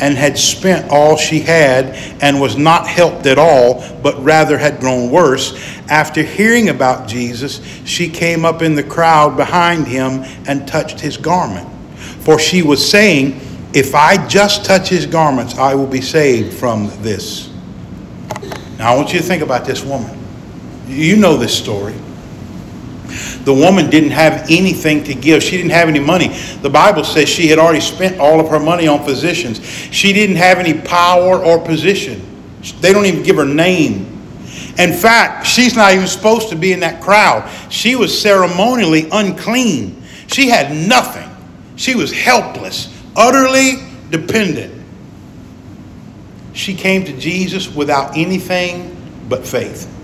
and 0.00 0.16
had 0.16 0.38
spent 0.38 0.90
all 0.90 1.16
she 1.16 1.40
had 1.40 1.86
and 2.22 2.40
was 2.40 2.56
not 2.56 2.86
helped 2.86 3.26
at 3.26 3.38
all, 3.38 3.84
but 4.02 4.22
rather 4.22 4.56
had 4.56 4.80
grown 4.80 5.10
worse. 5.10 5.54
After 5.88 6.22
hearing 6.22 6.70
about 6.70 7.08
Jesus, 7.08 7.60
she 7.84 8.08
came 8.08 8.44
up 8.44 8.62
in 8.62 8.74
the 8.74 8.82
crowd 8.82 9.36
behind 9.36 9.86
him 9.86 10.24
and 10.46 10.66
touched 10.66 11.00
his 11.00 11.16
garment. 11.16 11.68
For 11.96 12.38
she 12.38 12.62
was 12.62 12.88
saying, 12.88 13.40
If 13.74 13.94
I 13.94 14.26
just 14.26 14.64
touch 14.64 14.88
his 14.88 15.06
garments, 15.06 15.56
I 15.56 15.74
will 15.74 15.86
be 15.86 16.00
saved 16.00 16.54
from 16.54 16.90
this. 17.02 17.50
Now, 18.78 18.92
I 18.92 18.96
want 18.96 19.12
you 19.12 19.18
to 19.18 19.24
think 19.24 19.42
about 19.42 19.64
this 19.64 19.84
woman. 19.84 20.18
You 20.86 21.16
know 21.16 21.36
this 21.36 21.56
story. 21.56 21.94
The 23.46 23.54
woman 23.54 23.88
didn't 23.90 24.10
have 24.10 24.50
anything 24.50 25.04
to 25.04 25.14
give. 25.14 25.40
She 25.40 25.56
didn't 25.56 25.70
have 25.70 25.88
any 25.88 26.00
money. 26.00 26.36
The 26.62 26.68
Bible 26.68 27.04
says 27.04 27.28
she 27.28 27.46
had 27.46 27.60
already 27.60 27.80
spent 27.80 28.18
all 28.18 28.40
of 28.40 28.48
her 28.48 28.58
money 28.58 28.88
on 28.88 29.04
physicians. 29.04 29.64
She 29.64 30.12
didn't 30.12 30.34
have 30.34 30.58
any 30.58 30.74
power 30.74 31.38
or 31.38 31.60
position. 31.60 32.20
They 32.80 32.92
don't 32.92 33.06
even 33.06 33.22
give 33.22 33.36
her 33.36 33.44
name. 33.44 34.12
In 34.80 34.92
fact, 34.92 35.46
she's 35.46 35.76
not 35.76 35.94
even 35.94 36.08
supposed 36.08 36.48
to 36.48 36.56
be 36.56 36.72
in 36.72 36.80
that 36.80 37.00
crowd. 37.00 37.48
She 37.70 37.94
was 37.94 38.20
ceremonially 38.20 39.08
unclean. 39.12 40.02
She 40.26 40.48
had 40.48 40.74
nothing. 40.88 41.30
She 41.76 41.94
was 41.94 42.10
helpless, 42.10 42.92
utterly 43.14 43.74
dependent. 44.10 44.74
She 46.52 46.74
came 46.74 47.04
to 47.04 47.16
Jesus 47.16 47.72
without 47.72 48.16
anything 48.16 48.96
but 49.28 49.46
faith. 49.46 49.95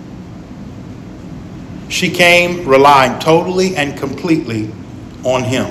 She 1.92 2.08
came 2.10 2.66
relying 2.66 3.20
totally 3.20 3.76
and 3.76 3.98
completely 3.98 4.72
on 5.24 5.44
him. 5.44 5.70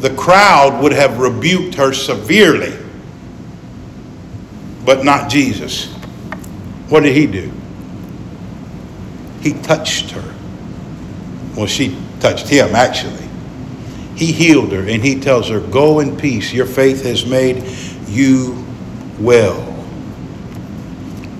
The 0.00 0.10
crowd 0.10 0.82
would 0.82 0.92
have 0.92 1.18
rebuked 1.18 1.76
her 1.76 1.94
severely, 1.94 2.76
but 4.84 5.02
not 5.02 5.30
Jesus. 5.30 5.86
What 6.90 7.04
did 7.04 7.16
he 7.16 7.26
do? 7.26 7.50
He 9.40 9.54
touched 9.62 10.10
her. 10.10 10.34
Well, 11.56 11.66
she 11.66 11.96
touched 12.20 12.46
him, 12.46 12.74
actually. 12.74 13.26
He 14.14 14.30
healed 14.30 14.72
her 14.72 14.86
and 14.86 15.02
he 15.02 15.18
tells 15.20 15.48
her, 15.48 15.58
Go 15.58 16.00
in 16.00 16.18
peace. 16.18 16.52
Your 16.52 16.66
faith 16.66 17.02
has 17.04 17.24
made 17.24 17.64
you 18.08 18.62
well. 19.18 19.62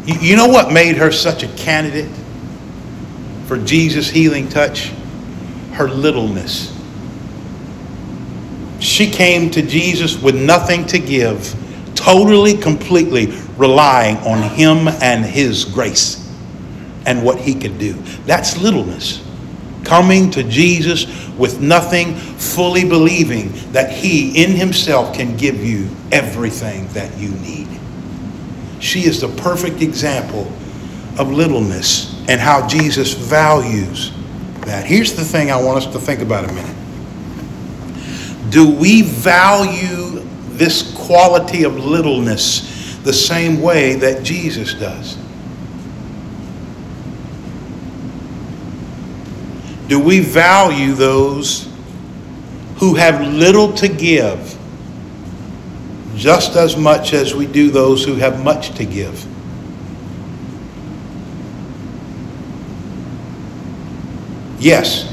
You 0.07 0.37
know 0.37 0.49
what 0.49 0.73
made 0.73 0.97
her 0.97 1.13
such 1.13 1.43
a 1.43 1.49
candidate? 1.49 2.11
For 3.47 3.59
Jesus' 3.59 4.09
healing 4.09 4.49
touch? 4.49 4.93
Her 5.73 5.89
littleness. 5.89 6.73
She 8.81 9.11
came 9.11 9.51
to 9.51 9.63
Jesus 9.63 10.21
with 10.21 10.37
nothing 10.37 10.87
to 10.87 10.99
give, 10.99 11.55
totally, 11.95 12.57
completely 12.57 13.27
relying 13.57 14.17
on 14.19 14.43
Him 14.51 14.89
and 15.03 15.25
His 15.25 15.65
grace 15.65 16.21
and 17.07 17.25
what 17.25 17.39
He 17.39 17.55
could 17.55 17.79
do. 17.79 17.95
That's 18.27 18.57
littleness. 18.61 19.23
Coming 19.85 20.31
to 20.33 20.43
Jesus 20.45 21.07
with 21.37 21.61
nothing, 21.61 22.15
fully 22.15 22.89
believing 22.89 23.53
that 23.73 23.91
He 23.91 24.43
in 24.43 24.53
Himself 24.53 25.15
can 25.15 25.37
give 25.37 25.65
you 25.65 25.89
everything 26.13 26.87
that 26.89 27.17
you 27.19 27.31
need. 27.31 27.69
She 28.81 29.07
is 29.07 29.21
the 29.21 29.29
perfect 29.29 29.83
example 29.83 30.51
of 31.19 31.31
littleness 31.31 32.14
and 32.29 32.41
how 32.41 32.67
Jesus 32.67 33.13
values 33.13 34.13
that. 34.61 34.85
Here's 34.87 35.15
the 35.15 35.25
thing 35.25 35.51
I 35.51 35.61
want 35.61 35.79
us 35.85 35.93
to 35.93 35.99
think 35.99 36.21
about 36.21 36.49
a 36.49 36.53
minute. 36.53 36.77
Do 38.51 38.71
we 38.71 39.03
value 39.03 40.21
this 40.49 40.95
quality 40.95 41.65
of 41.65 41.77
littleness 41.77 42.97
the 43.03 43.13
same 43.13 43.61
way 43.61 43.97
that 43.97 44.23
Jesus 44.23 44.75
does? 44.75 45.19
Do 49.89 50.01
we 50.01 50.21
value 50.21 50.95
those 50.95 51.69
who 52.77 52.95
have 52.95 53.21
little 53.21 53.73
to 53.75 53.89
give 53.89 54.59
just 56.17 56.57
as 56.57 56.77
much 56.77 57.13
as 57.13 57.35
we 57.35 57.47
do 57.47 57.71
those 57.71 58.05
who 58.05 58.15
have 58.15 58.43
much 58.43 58.71
to 58.77 58.85
give? 58.85 59.27
Yes, 64.65 65.05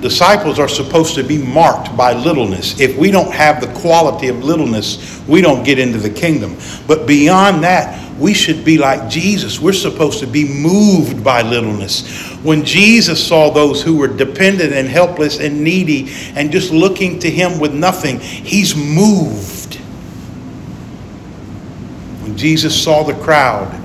disciples 0.00 0.58
are 0.58 0.66
supposed 0.66 1.14
to 1.14 1.22
be 1.22 1.38
marked 1.38 1.96
by 1.96 2.12
littleness. 2.12 2.80
If 2.80 2.98
we 2.98 3.12
don't 3.12 3.32
have 3.32 3.60
the 3.60 3.72
quality 3.78 4.26
of 4.26 4.42
littleness, 4.42 5.22
we 5.28 5.40
don't 5.40 5.62
get 5.62 5.78
into 5.78 5.98
the 5.98 6.10
kingdom. 6.10 6.56
But 6.88 7.06
beyond 7.06 7.62
that, 7.62 8.18
we 8.18 8.34
should 8.34 8.64
be 8.64 8.76
like 8.76 9.08
Jesus. 9.08 9.60
We're 9.60 9.74
supposed 9.74 10.18
to 10.18 10.26
be 10.26 10.44
moved 10.44 11.22
by 11.22 11.42
littleness. 11.42 12.32
When 12.42 12.64
Jesus 12.64 13.24
saw 13.24 13.50
those 13.50 13.80
who 13.80 13.96
were 13.96 14.08
dependent 14.08 14.72
and 14.72 14.88
helpless 14.88 15.38
and 15.38 15.62
needy 15.62 16.12
and 16.34 16.50
just 16.50 16.72
looking 16.72 17.20
to 17.20 17.30
him 17.30 17.60
with 17.60 17.72
nothing, 17.72 18.18
he's 18.18 18.74
moved. 18.74 19.76
When 22.24 22.36
Jesus 22.36 22.82
saw 22.82 23.04
the 23.04 23.14
crowd, 23.14 23.83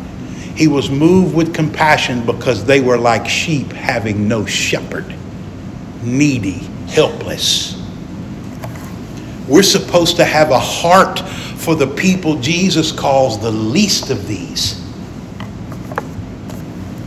he 0.59 0.67
was 0.67 0.89
moved 0.89 1.33
with 1.33 1.53
compassion 1.53 2.25
because 2.25 2.65
they 2.65 2.81
were 2.81 2.97
like 2.97 3.25
sheep 3.25 3.71
having 3.71 4.27
no 4.27 4.45
shepherd, 4.45 5.15
needy, 6.03 6.67
helpless. 6.89 7.81
We're 9.47 9.63
supposed 9.63 10.17
to 10.17 10.25
have 10.25 10.51
a 10.51 10.59
heart 10.59 11.21
for 11.21 11.75
the 11.75 11.87
people 11.87 12.35
Jesus 12.41 12.91
calls 12.91 13.39
the 13.39 13.49
least 13.49 14.09
of 14.09 14.27
these. 14.27 14.85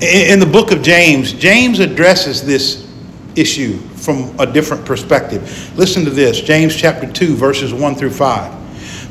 In 0.01 0.41
the 0.41 0.49
book 0.51 0.73
of 0.73 0.81
James, 0.81 1.35
James 1.35 1.79
addresses 1.79 2.43
this 2.47 2.91
issue 3.37 3.77
from 3.97 4.35
a 4.41 4.51
different 4.51 4.87
perspective. 4.87 5.77
Listen 5.77 6.07
to 6.07 6.11
this 6.11 6.41
James 6.41 6.75
chapter 6.75 7.07
2, 7.07 7.37
verses 7.37 7.75
1 7.75 7.97
through 7.97 8.13
5. 8.13 8.62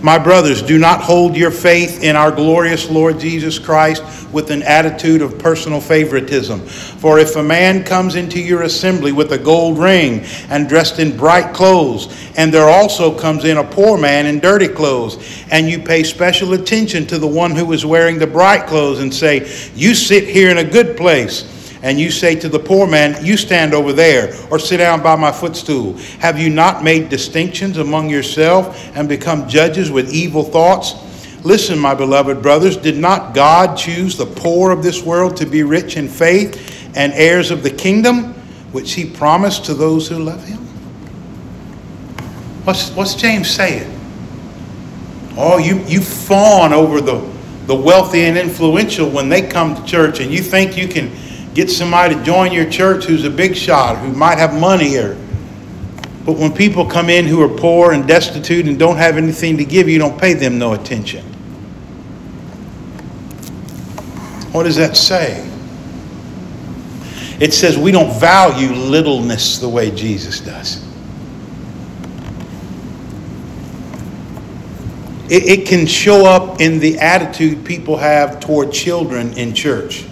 My 0.02 0.18
brothers, 0.18 0.64
do 0.64 0.80
not 0.80 1.02
hold 1.02 1.38
your 1.38 1.52
faith 1.52 2.04
in 2.04 2.16
our 2.16 2.32
glorious 2.32 2.90
Lord 2.90 3.20
Jesus 3.20 3.60
Christ 3.60 4.04
with 4.32 4.50
an 4.50 4.64
attitude 4.64 5.22
of 5.22 5.38
personal 5.38 5.80
favoritism. 5.80 6.62
For 6.62 7.20
if 7.20 7.36
a 7.36 7.44
man 7.44 7.84
comes 7.84 8.16
into 8.16 8.42
your 8.42 8.64
assembly 8.64 9.12
with 9.12 9.32
a 9.32 9.38
gold 9.38 9.78
ring 9.78 10.22
and 10.50 10.68
dressed 10.68 10.98
in 10.98 11.16
bright 11.16 11.54
clothes, 11.54 12.08
and 12.36 12.52
there 12.52 12.68
also 12.68 13.16
comes 13.16 13.46
in 13.46 13.58
a 13.58 13.64
poor 13.64 13.96
man 13.96 14.26
in 14.26 14.40
dirty 14.40 14.68
clothes, 14.68 15.44
and 15.52 15.70
you 15.70 15.78
pay 15.78 16.02
special 16.02 16.54
attention 16.54 17.06
to 17.06 17.20
the 17.20 17.28
one 17.28 17.52
who 17.52 17.72
is 17.72 17.86
wearing 17.86 18.18
the 18.18 18.26
bright 18.26 18.66
clothes 18.66 19.02
and 19.02 19.14
say, 19.14 19.42
You 19.76 19.94
sit 19.94 20.28
here 20.28 20.50
in 20.50 20.58
a 20.58 20.64
good 20.64 20.98
place 20.98 21.61
and 21.84 22.00
you 22.00 22.12
say 22.12 22.36
to 22.36 22.50
the 22.50 22.60
poor 22.60 22.88
man, 22.88 23.24
You 23.26 23.38
stand 23.38 23.74
over 23.74 23.94
there, 23.94 24.36
or 24.52 24.60
sit 24.60 24.78
down 24.78 25.02
by 25.02 25.16
my 25.16 25.32
footstool, 25.32 25.94
have 26.20 26.40
you 26.40 26.50
not 26.50 26.84
made 26.84 27.10
distinctions 27.10 27.78
among 27.78 28.10
yourself 28.10 28.96
and 28.96 29.10
become 29.10 29.48
judges 29.48 29.90
with 29.92 30.14
evil 30.14 30.44
thoughts? 30.44 30.94
Listen, 31.44 31.80
my 31.80 31.96
beloved 31.96 32.42
brothers, 32.42 32.78
did 32.78 32.98
not 32.98 33.34
God 33.34 33.76
choose 33.76 34.16
the 34.16 34.28
poor 34.28 34.72
of 34.72 34.84
this 34.84 35.02
world 35.02 35.36
to 35.38 35.46
be 35.46 35.64
rich 35.64 35.98
in 35.98 36.08
faith 36.08 36.92
and 36.96 37.14
heirs 37.14 37.50
of 37.50 37.64
the 37.64 37.72
kingdom, 37.72 38.34
which 38.74 38.94
he 38.94 39.10
promised 39.10 39.66
to 39.66 39.74
those 39.74 40.08
who 40.08 40.20
love 40.20 40.46
him? 40.46 40.60
What's, 42.64 42.92
what's 42.92 43.16
James 43.16 43.50
saying? 43.50 43.98
Oh, 45.36 45.58
you, 45.58 45.80
you 45.86 46.02
fawn 46.02 46.74
over 46.74 47.02
the, 47.02 47.28
the 47.66 47.76
wealthy 47.76 48.22
and 48.26 48.38
influential 48.38 49.10
when 49.10 49.30
they 49.30 49.42
come 49.42 49.74
to 49.74 49.84
church, 49.84 50.20
and 50.20 50.32
you 50.32 50.44
think 50.44 50.78
you 50.78 50.88
can 50.88 51.12
get 51.54 51.70
somebody 51.70 52.16
to 52.16 52.24
join 52.24 52.52
your 52.52 52.70
church 52.70 53.06
who's 53.06 53.26
a 53.26 53.30
big 53.30 53.56
shot, 53.56 53.98
who 53.98 54.14
might 54.14 54.38
have 54.38 54.60
money 54.60 54.98
or 54.98 55.18
But 56.26 56.34
when 56.34 56.54
people 56.54 56.86
come 56.86 57.10
in 57.10 57.26
who 57.26 57.42
are 57.42 57.50
poor 57.50 57.92
and 57.94 58.08
destitute 58.08 58.68
and 58.68 58.78
don't 58.78 58.98
have 58.98 59.18
anything 59.18 59.58
to 59.58 59.66
give, 59.66 59.90
you 59.90 60.00
don't 60.00 60.20
pay 60.20 60.34
them 60.34 60.60
no 60.60 60.74
attention. 60.74 61.26
What 64.52 64.64
does 64.64 64.76
that 64.76 64.98
say? 64.98 65.48
It 67.40 67.54
says 67.54 67.78
we 67.78 67.92
don't 67.92 68.20
value 68.20 68.72
littleness 68.72 69.58
the 69.58 69.70
way 69.70 69.90
Jesus 69.90 70.42
does. 70.42 70.86
It, 75.32 75.60
it 75.60 75.68
can 75.68 75.88
show 75.88 76.26
up 76.26 76.60
in 76.60 76.80
the 76.80 77.00
attitude 77.00 77.66
people 77.66 77.98
have 77.98 78.42
toward 78.42 78.72
children 78.72 79.34
in 79.38 79.54
church. 79.54 80.06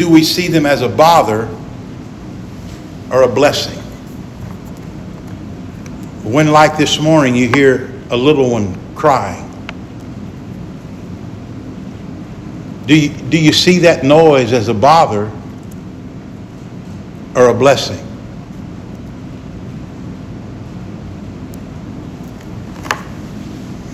Do 0.00 0.08
we 0.08 0.24
see 0.24 0.48
them 0.48 0.64
as 0.64 0.80
a 0.80 0.88
bother 0.88 1.46
or 3.12 3.20
a 3.20 3.28
blessing? 3.28 3.78
When, 6.24 6.50
like 6.52 6.78
this 6.78 6.98
morning, 6.98 7.36
you 7.36 7.48
hear 7.48 7.92
a 8.08 8.16
little 8.16 8.50
one 8.50 8.78
crying, 8.94 9.46
Do 12.86 12.98
you, 12.98 13.10
do 13.10 13.38
you 13.38 13.52
see 13.52 13.80
that 13.80 14.02
noise 14.02 14.54
as 14.54 14.68
a 14.68 14.74
bother 14.74 15.30
or 17.36 17.50
a 17.50 17.54
blessing? 17.54 18.02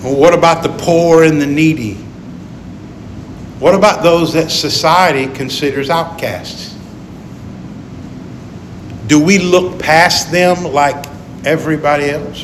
Well, 0.01 0.15
what 0.15 0.33
about 0.33 0.63
the 0.63 0.69
poor 0.69 1.25
and 1.25 1.41
the 1.41 1.47
needy? 1.47 2.06
What 3.59 3.73
about 3.73 4.03
those 4.03 4.33
that 4.33 4.51
society 4.51 5.33
considers 5.33 5.89
outcasts? 5.89 6.75
Do 9.07 9.23
we 9.23 9.39
look 9.39 9.79
past 9.79 10.31
them 10.31 10.63
like 10.63 11.05
everybody 11.45 12.09
else? 12.09 12.43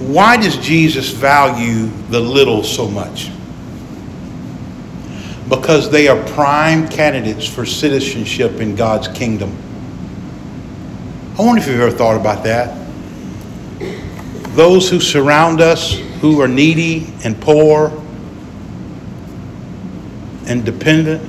Why 0.00 0.36
does 0.36 0.56
Jesus 0.58 1.10
value 1.10 1.88
the 2.10 2.20
little 2.20 2.62
so 2.62 2.88
much? 2.88 3.30
Because 5.48 5.90
they 5.90 6.06
are 6.08 6.22
prime 6.28 6.88
candidates 6.88 7.46
for 7.46 7.66
citizenship 7.66 8.60
in 8.60 8.76
God's 8.76 9.08
kingdom. 9.08 9.54
I 11.38 11.42
wonder 11.42 11.60
if 11.60 11.68
you've 11.68 11.80
ever 11.80 11.90
thought 11.90 12.18
about 12.18 12.44
that. 12.44 12.86
Those 14.54 14.88
who 14.88 15.00
surround 15.00 15.60
us, 15.60 16.00
who 16.20 16.40
are 16.40 16.48
needy 16.48 17.06
and 17.24 17.40
poor 17.40 17.90
and 20.46 20.64
dependent, 20.64 21.22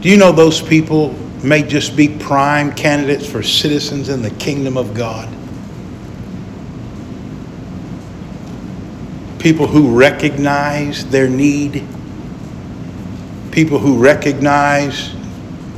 do 0.00 0.08
you 0.08 0.16
know 0.16 0.32
those 0.32 0.60
people 0.60 1.14
may 1.44 1.62
just 1.62 1.96
be 1.96 2.08
prime 2.08 2.72
candidates 2.72 3.26
for 3.28 3.42
citizens 3.42 4.08
in 4.08 4.22
the 4.22 4.30
kingdom 4.30 4.76
of 4.76 4.94
God? 4.94 5.28
people 9.40 9.66
who 9.66 9.96
recognize 9.98 11.06
their 11.06 11.26
need, 11.26 11.82
people 13.50 13.78
who 13.78 13.98
recognize 13.98 15.14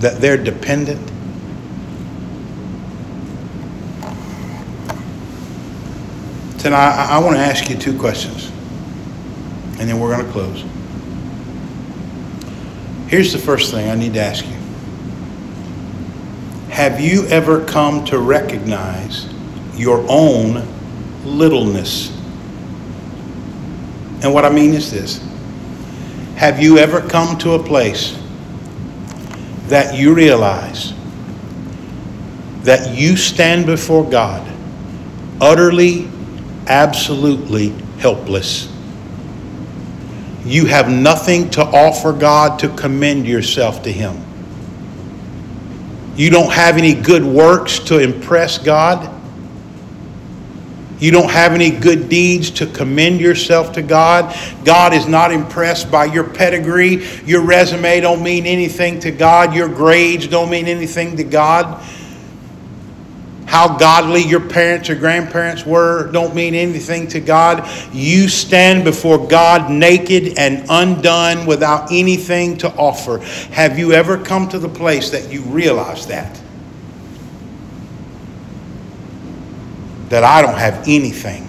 that 0.00 0.20
they're 0.20 0.36
dependent. 0.36 1.11
Tonight, 6.62 6.94
I, 6.94 7.16
I 7.16 7.18
want 7.18 7.34
to 7.34 7.42
ask 7.42 7.68
you 7.68 7.76
two 7.76 7.98
questions, 7.98 8.46
and 9.80 9.90
then 9.90 9.98
we're 9.98 10.14
going 10.14 10.24
to 10.24 10.30
close. 10.30 10.64
Here's 13.08 13.32
the 13.32 13.38
first 13.40 13.72
thing 13.72 13.90
I 13.90 13.96
need 13.96 14.14
to 14.14 14.20
ask 14.20 14.46
you 14.46 14.56
Have 16.70 17.00
you 17.00 17.26
ever 17.26 17.64
come 17.64 18.04
to 18.04 18.20
recognize 18.20 19.28
your 19.74 20.06
own 20.08 20.64
littleness? 21.24 22.16
And 24.22 24.32
what 24.32 24.44
I 24.44 24.50
mean 24.50 24.72
is 24.72 24.88
this 24.88 25.20
Have 26.36 26.62
you 26.62 26.78
ever 26.78 27.00
come 27.00 27.36
to 27.38 27.54
a 27.54 27.58
place 27.64 28.16
that 29.66 29.98
you 29.98 30.14
realize 30.14 30.94
that 32.62 32.96
you 32.96 33.16
stand 33.16 33.66
before 33.66 34.08
God 34.08 34.48
utterly, 35.40 36.08
absolutely 36.66 37.70
helpless? 37.98 38.72
You 40.44 40.66
have 40.66 40.90
nothing 40.90 41.50
to 41.50 41.62
offer 41.62 42.12
God 42.12 42.58
to 42.60 42.68
commend 42.70 43.26
yourself 43.26 43.82
to 43.84 43.92
Him. 43.92 44.20
You 46.16 46.30
don't 46.30 46.52
have 46.52 46.76
any 46.76 46.94
good 46.94 47.24
works 47.24 47.78
to 47.80 47.98
impress 47.98 48.58
God. 48.58 49.08
You 50.98 51.10
don't 51.10 51.30
have 51.30 51.52
any 51.52 51.70
good 51.70 52.08
deeds 52.08 52.50
to 52.52 52.66
commend 52.66 53.20
yourself 53.20 53.72
to 53.72 53.82
God. 53.82 54.36
God 54.64 54.94
is 54.94 55.08
not 55.08 55.32
impressed 55.32 55.90
by 55.90 56.04
your 56.04 56.22
pedigree. 56.22 57.04
Your 57.24 57.40
resume 57.40 58.00
don't 58.00 58.22
mean 58.22 58.46
anything 58.46 59.00
to 59.00 59.10
God. 59.10 59.52
Your 59.52 59.68
grades 59.68 60.28
don't 60.28 60.48
mean 60.48 60.66
anything 60.66 61.16
to 61.16 61.24
God. 61.24 61.84
How 63.46 63.76
godly 63.76 64.22
your 64.22 64.40
parents 64.40 64.88
or 64.88 64.94
grandparents 64.94 65.66
were 65.66 66.10
don't 66.12 66.34
mean 66.34 66.54
anything 66.54 67.08
to 67.08 67.20
God. 67.20 67.68
You 67.92 68.28
stand 68.28 68.84
before 68.84 69.26
God 69.26 69.70
naked 69.70 70.38
and 70.38 70.64
undone 70.68 71.46
without 71.46 71.92
anything 71.92 72.56
to 72.58 72.72
offer. 72.74 73.18
Have 73.52 73.78
you 73.78 73.92
ever 73.92 74.16
come 74.16 74.48
to 74.50 74.58
the 74.58 74.68
place 74.68 75.10
that 75.10 75.30
you 75.32 75.42
realize 75.42 76.06
that? 76.06 76.42
that 80.12 80.24
I 80.24 80.42
don't 80.42 80.58
have 80.58 80.86
anything. 80.86 81.48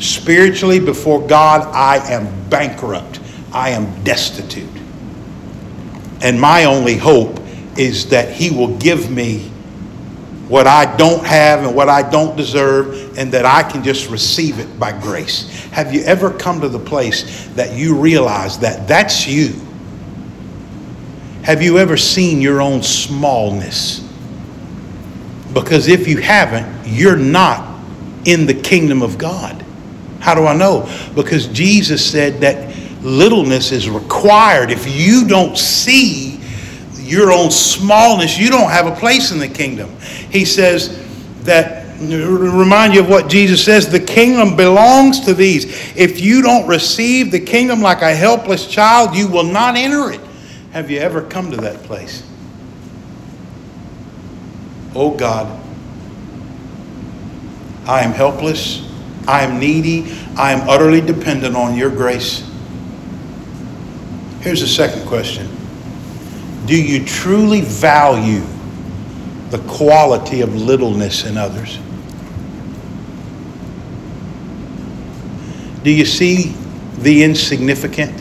Spiritually, 0.00 0.80
before 0.80 1.24
God, 1.24 1.72
I 1.72 1.98
am 2.10 2.48
bankrupt. 2.48 3.20
I 3.52 3.70
am 3.70 4.02
destitute. 4.02 4.68
And 6.20 6.40
my 6.40 6.64
only 6.64 6.96
hope 6.96 7.38
is 7.78 8.08
that 8.08 8.32
He 8.34 8.50
will 8.50 8.76
give 8.78 9.08
me 9.08 9.51
what 10.52 10.66
I 10.66 10.96
don't 10.98 11.24
have 11.24 11.64
and 11.64 11.74
what 11.74 11.88
I 11.88 12.02
don't 12.10 12.36
deserve, 12.36 13.16
and 13.16 13.32
that 13.32 13.46
I 13.46 13.62
can 13.62 13.82
just 13.82 14.10
receive 14.10 14.58
it 14.58 14.78
by 14.78 14.92
grace. 15.00 15.48
Have 15.70 15.94
you 15.94 16.02
ever 16.02 16.30
come 16.30 16.60
to 16.60 16.68
the 16.68 16.78
place 16.78 17.46
that 17.54 17.74
you 17.74 17.96
realize 17.96 18.58
that 18.58 18.86
that's 18.86 19.26
you? 19.26 19.54
Have 21.42 21.62
you 21.62 21.78
ever 21.78 21.96
seen 21.96 22.42
your 22.42 22.60
own 22.60 22.82
smallness? 22.82 24.06
Because 25.54 25.88
if 25.88 26.06
you 26.06 26.18
haven't, 26.18 26.86
you're 26.86 27.16
not 27.16 27.80
in 28.26 28.44
the 28.44 28.52
kingdom 28.52 29.00
of 29.00 29.16
God. 29.16 29.64
How 30.20 30.34
do 30.34 30.44
I 30.44 30.54
know? 30.54 30.86
Because 31.14 31.46
Jesus 31.46 32.04
said 32.04 32.42
that 32.42 32.76
littleness 33.02 33.72
is 33.72 33.88
required. 33.88 34.70
If 34.70 34.86
you 34.86 35.26
don't 35.26 35.56
see 35.56 36.31
your 37.12 37.30
own 37.30 37.50
smallness, 37.50 38.38
you 38.38 38.48
don't 38.48 38.70
have 38.70 38.86
a 38.86 38.96
place 38.96 39.32
in 39.32 39.38
the 39.38 39.48
kingdom. 39.48 39.94
He 40.30 40.46
says 40.46 40.98
that 41.44 41.82
remind 42.00 42.94
you 42.94 43.00
of 43.00 43.08
what 43.08 43.28
Jesus 43.28 43.62
says 43.62 43.88
the 43.88 44.00
kingdom 44.00 44.56
belongs 44.56 45.20
to 45.20 45.34
these. 45.34 45.66
If 45.94 46.20
you 46.20 46.40
don't 46.40 46.66
receive 46.66 47.30
the 47.30 47.38
kingdom 47.38 47.82
like 47.82 48.00
a 48.00 48.14
helpless 48.14 48.66
child, 48.66 49.14
you 49.14 49.28
will 49.28 49.44
not 49.44 49.76
enter 49.76 50.10
it. 50.10 50.20
Have 50.72 50.90
you 50.90 51.00
ever 51.00 51.22
come 51.22 51.50
to 51.50 51.56
that 51.58 51.82
place? 51.82 52.26
Oh 54.94 55.14
God, 55.14 55.60
I 57.86 58.00
am 58.00 58.12
helpless. 58.12 58.88
I 59.28 59.42
am 59.42 59.60
needy. 59.60 60.12
I 60.36 60.52
am 60.52 60.68
utterly 60.68 61.02
dependent 61.02 61.56
on 61.56 61.76
your 61.76 61.90
grace. 61.90 62.48
Here's 64.40 64.60
the 64.60 64.66
second 64.66 65.06
question 65.06 65.61
Do 66.66 66.80
you 66.80 67.04
truly 67.04 67.60
value 67.60 68.42
the 69.50 69.58
quality 69.68 70.40
of 70.40 70.54
littleness 70.54 71.24
in 71.24 71.36
others? 71.36 71.78
Do 75.82 75.90
you 75.90 76.04
see 76.04 76.54
the 76.98 77.24
insignificant 77.24 78.12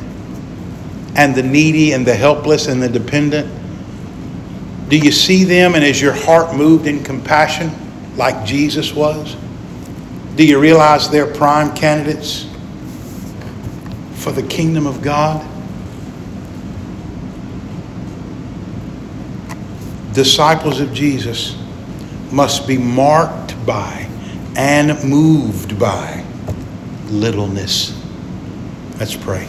and 1.16 1.36
the 1.36 1.44
needy 1.44 1.94
and 1.94 2.06
the 2.06 2.16
helpless 2.16 2.68
and 2.68 2.82
the 2.82 2.90
dependent? 2.90 3.48
Do 4.90 4.98
you 4.98 5.12
see 5.12 5.44
them 5.44 5.76
and 5.76 5.84
is 5.84 6.02
your 6.02 6.14
heart 6.14 6.56
moved 6.56 6.88
in 6.88 7.04
compassion 7.04 7.72
like 8.18 8.46
Jesus 8.46 8.94
was? 8.94 9.36
Do 10.36 10.46
you 10.46 10.60
realize 10.60 11.10
they're 11.10 11.32
prime 11.32 11.76
candidates 11.76 12.48
for 14.16 14.32
the 14.32 14.44
kingdom 14.44 14.88
of 14.88 15.02
God? 15.02 15.48
Disciples 20.14 20.80
of 20.80 20.94
Jesus 20.94 21.58
must 22.32 22.68
be 22.68 22.78
marked 22.78 23.66
by 23.66 24.08
and 24.56 25.04
moved 25.04 25.80
by 25.80 26.26
littleness. 27.08 27.98
Let's 29.00 29.16
pray. 29.16 29.48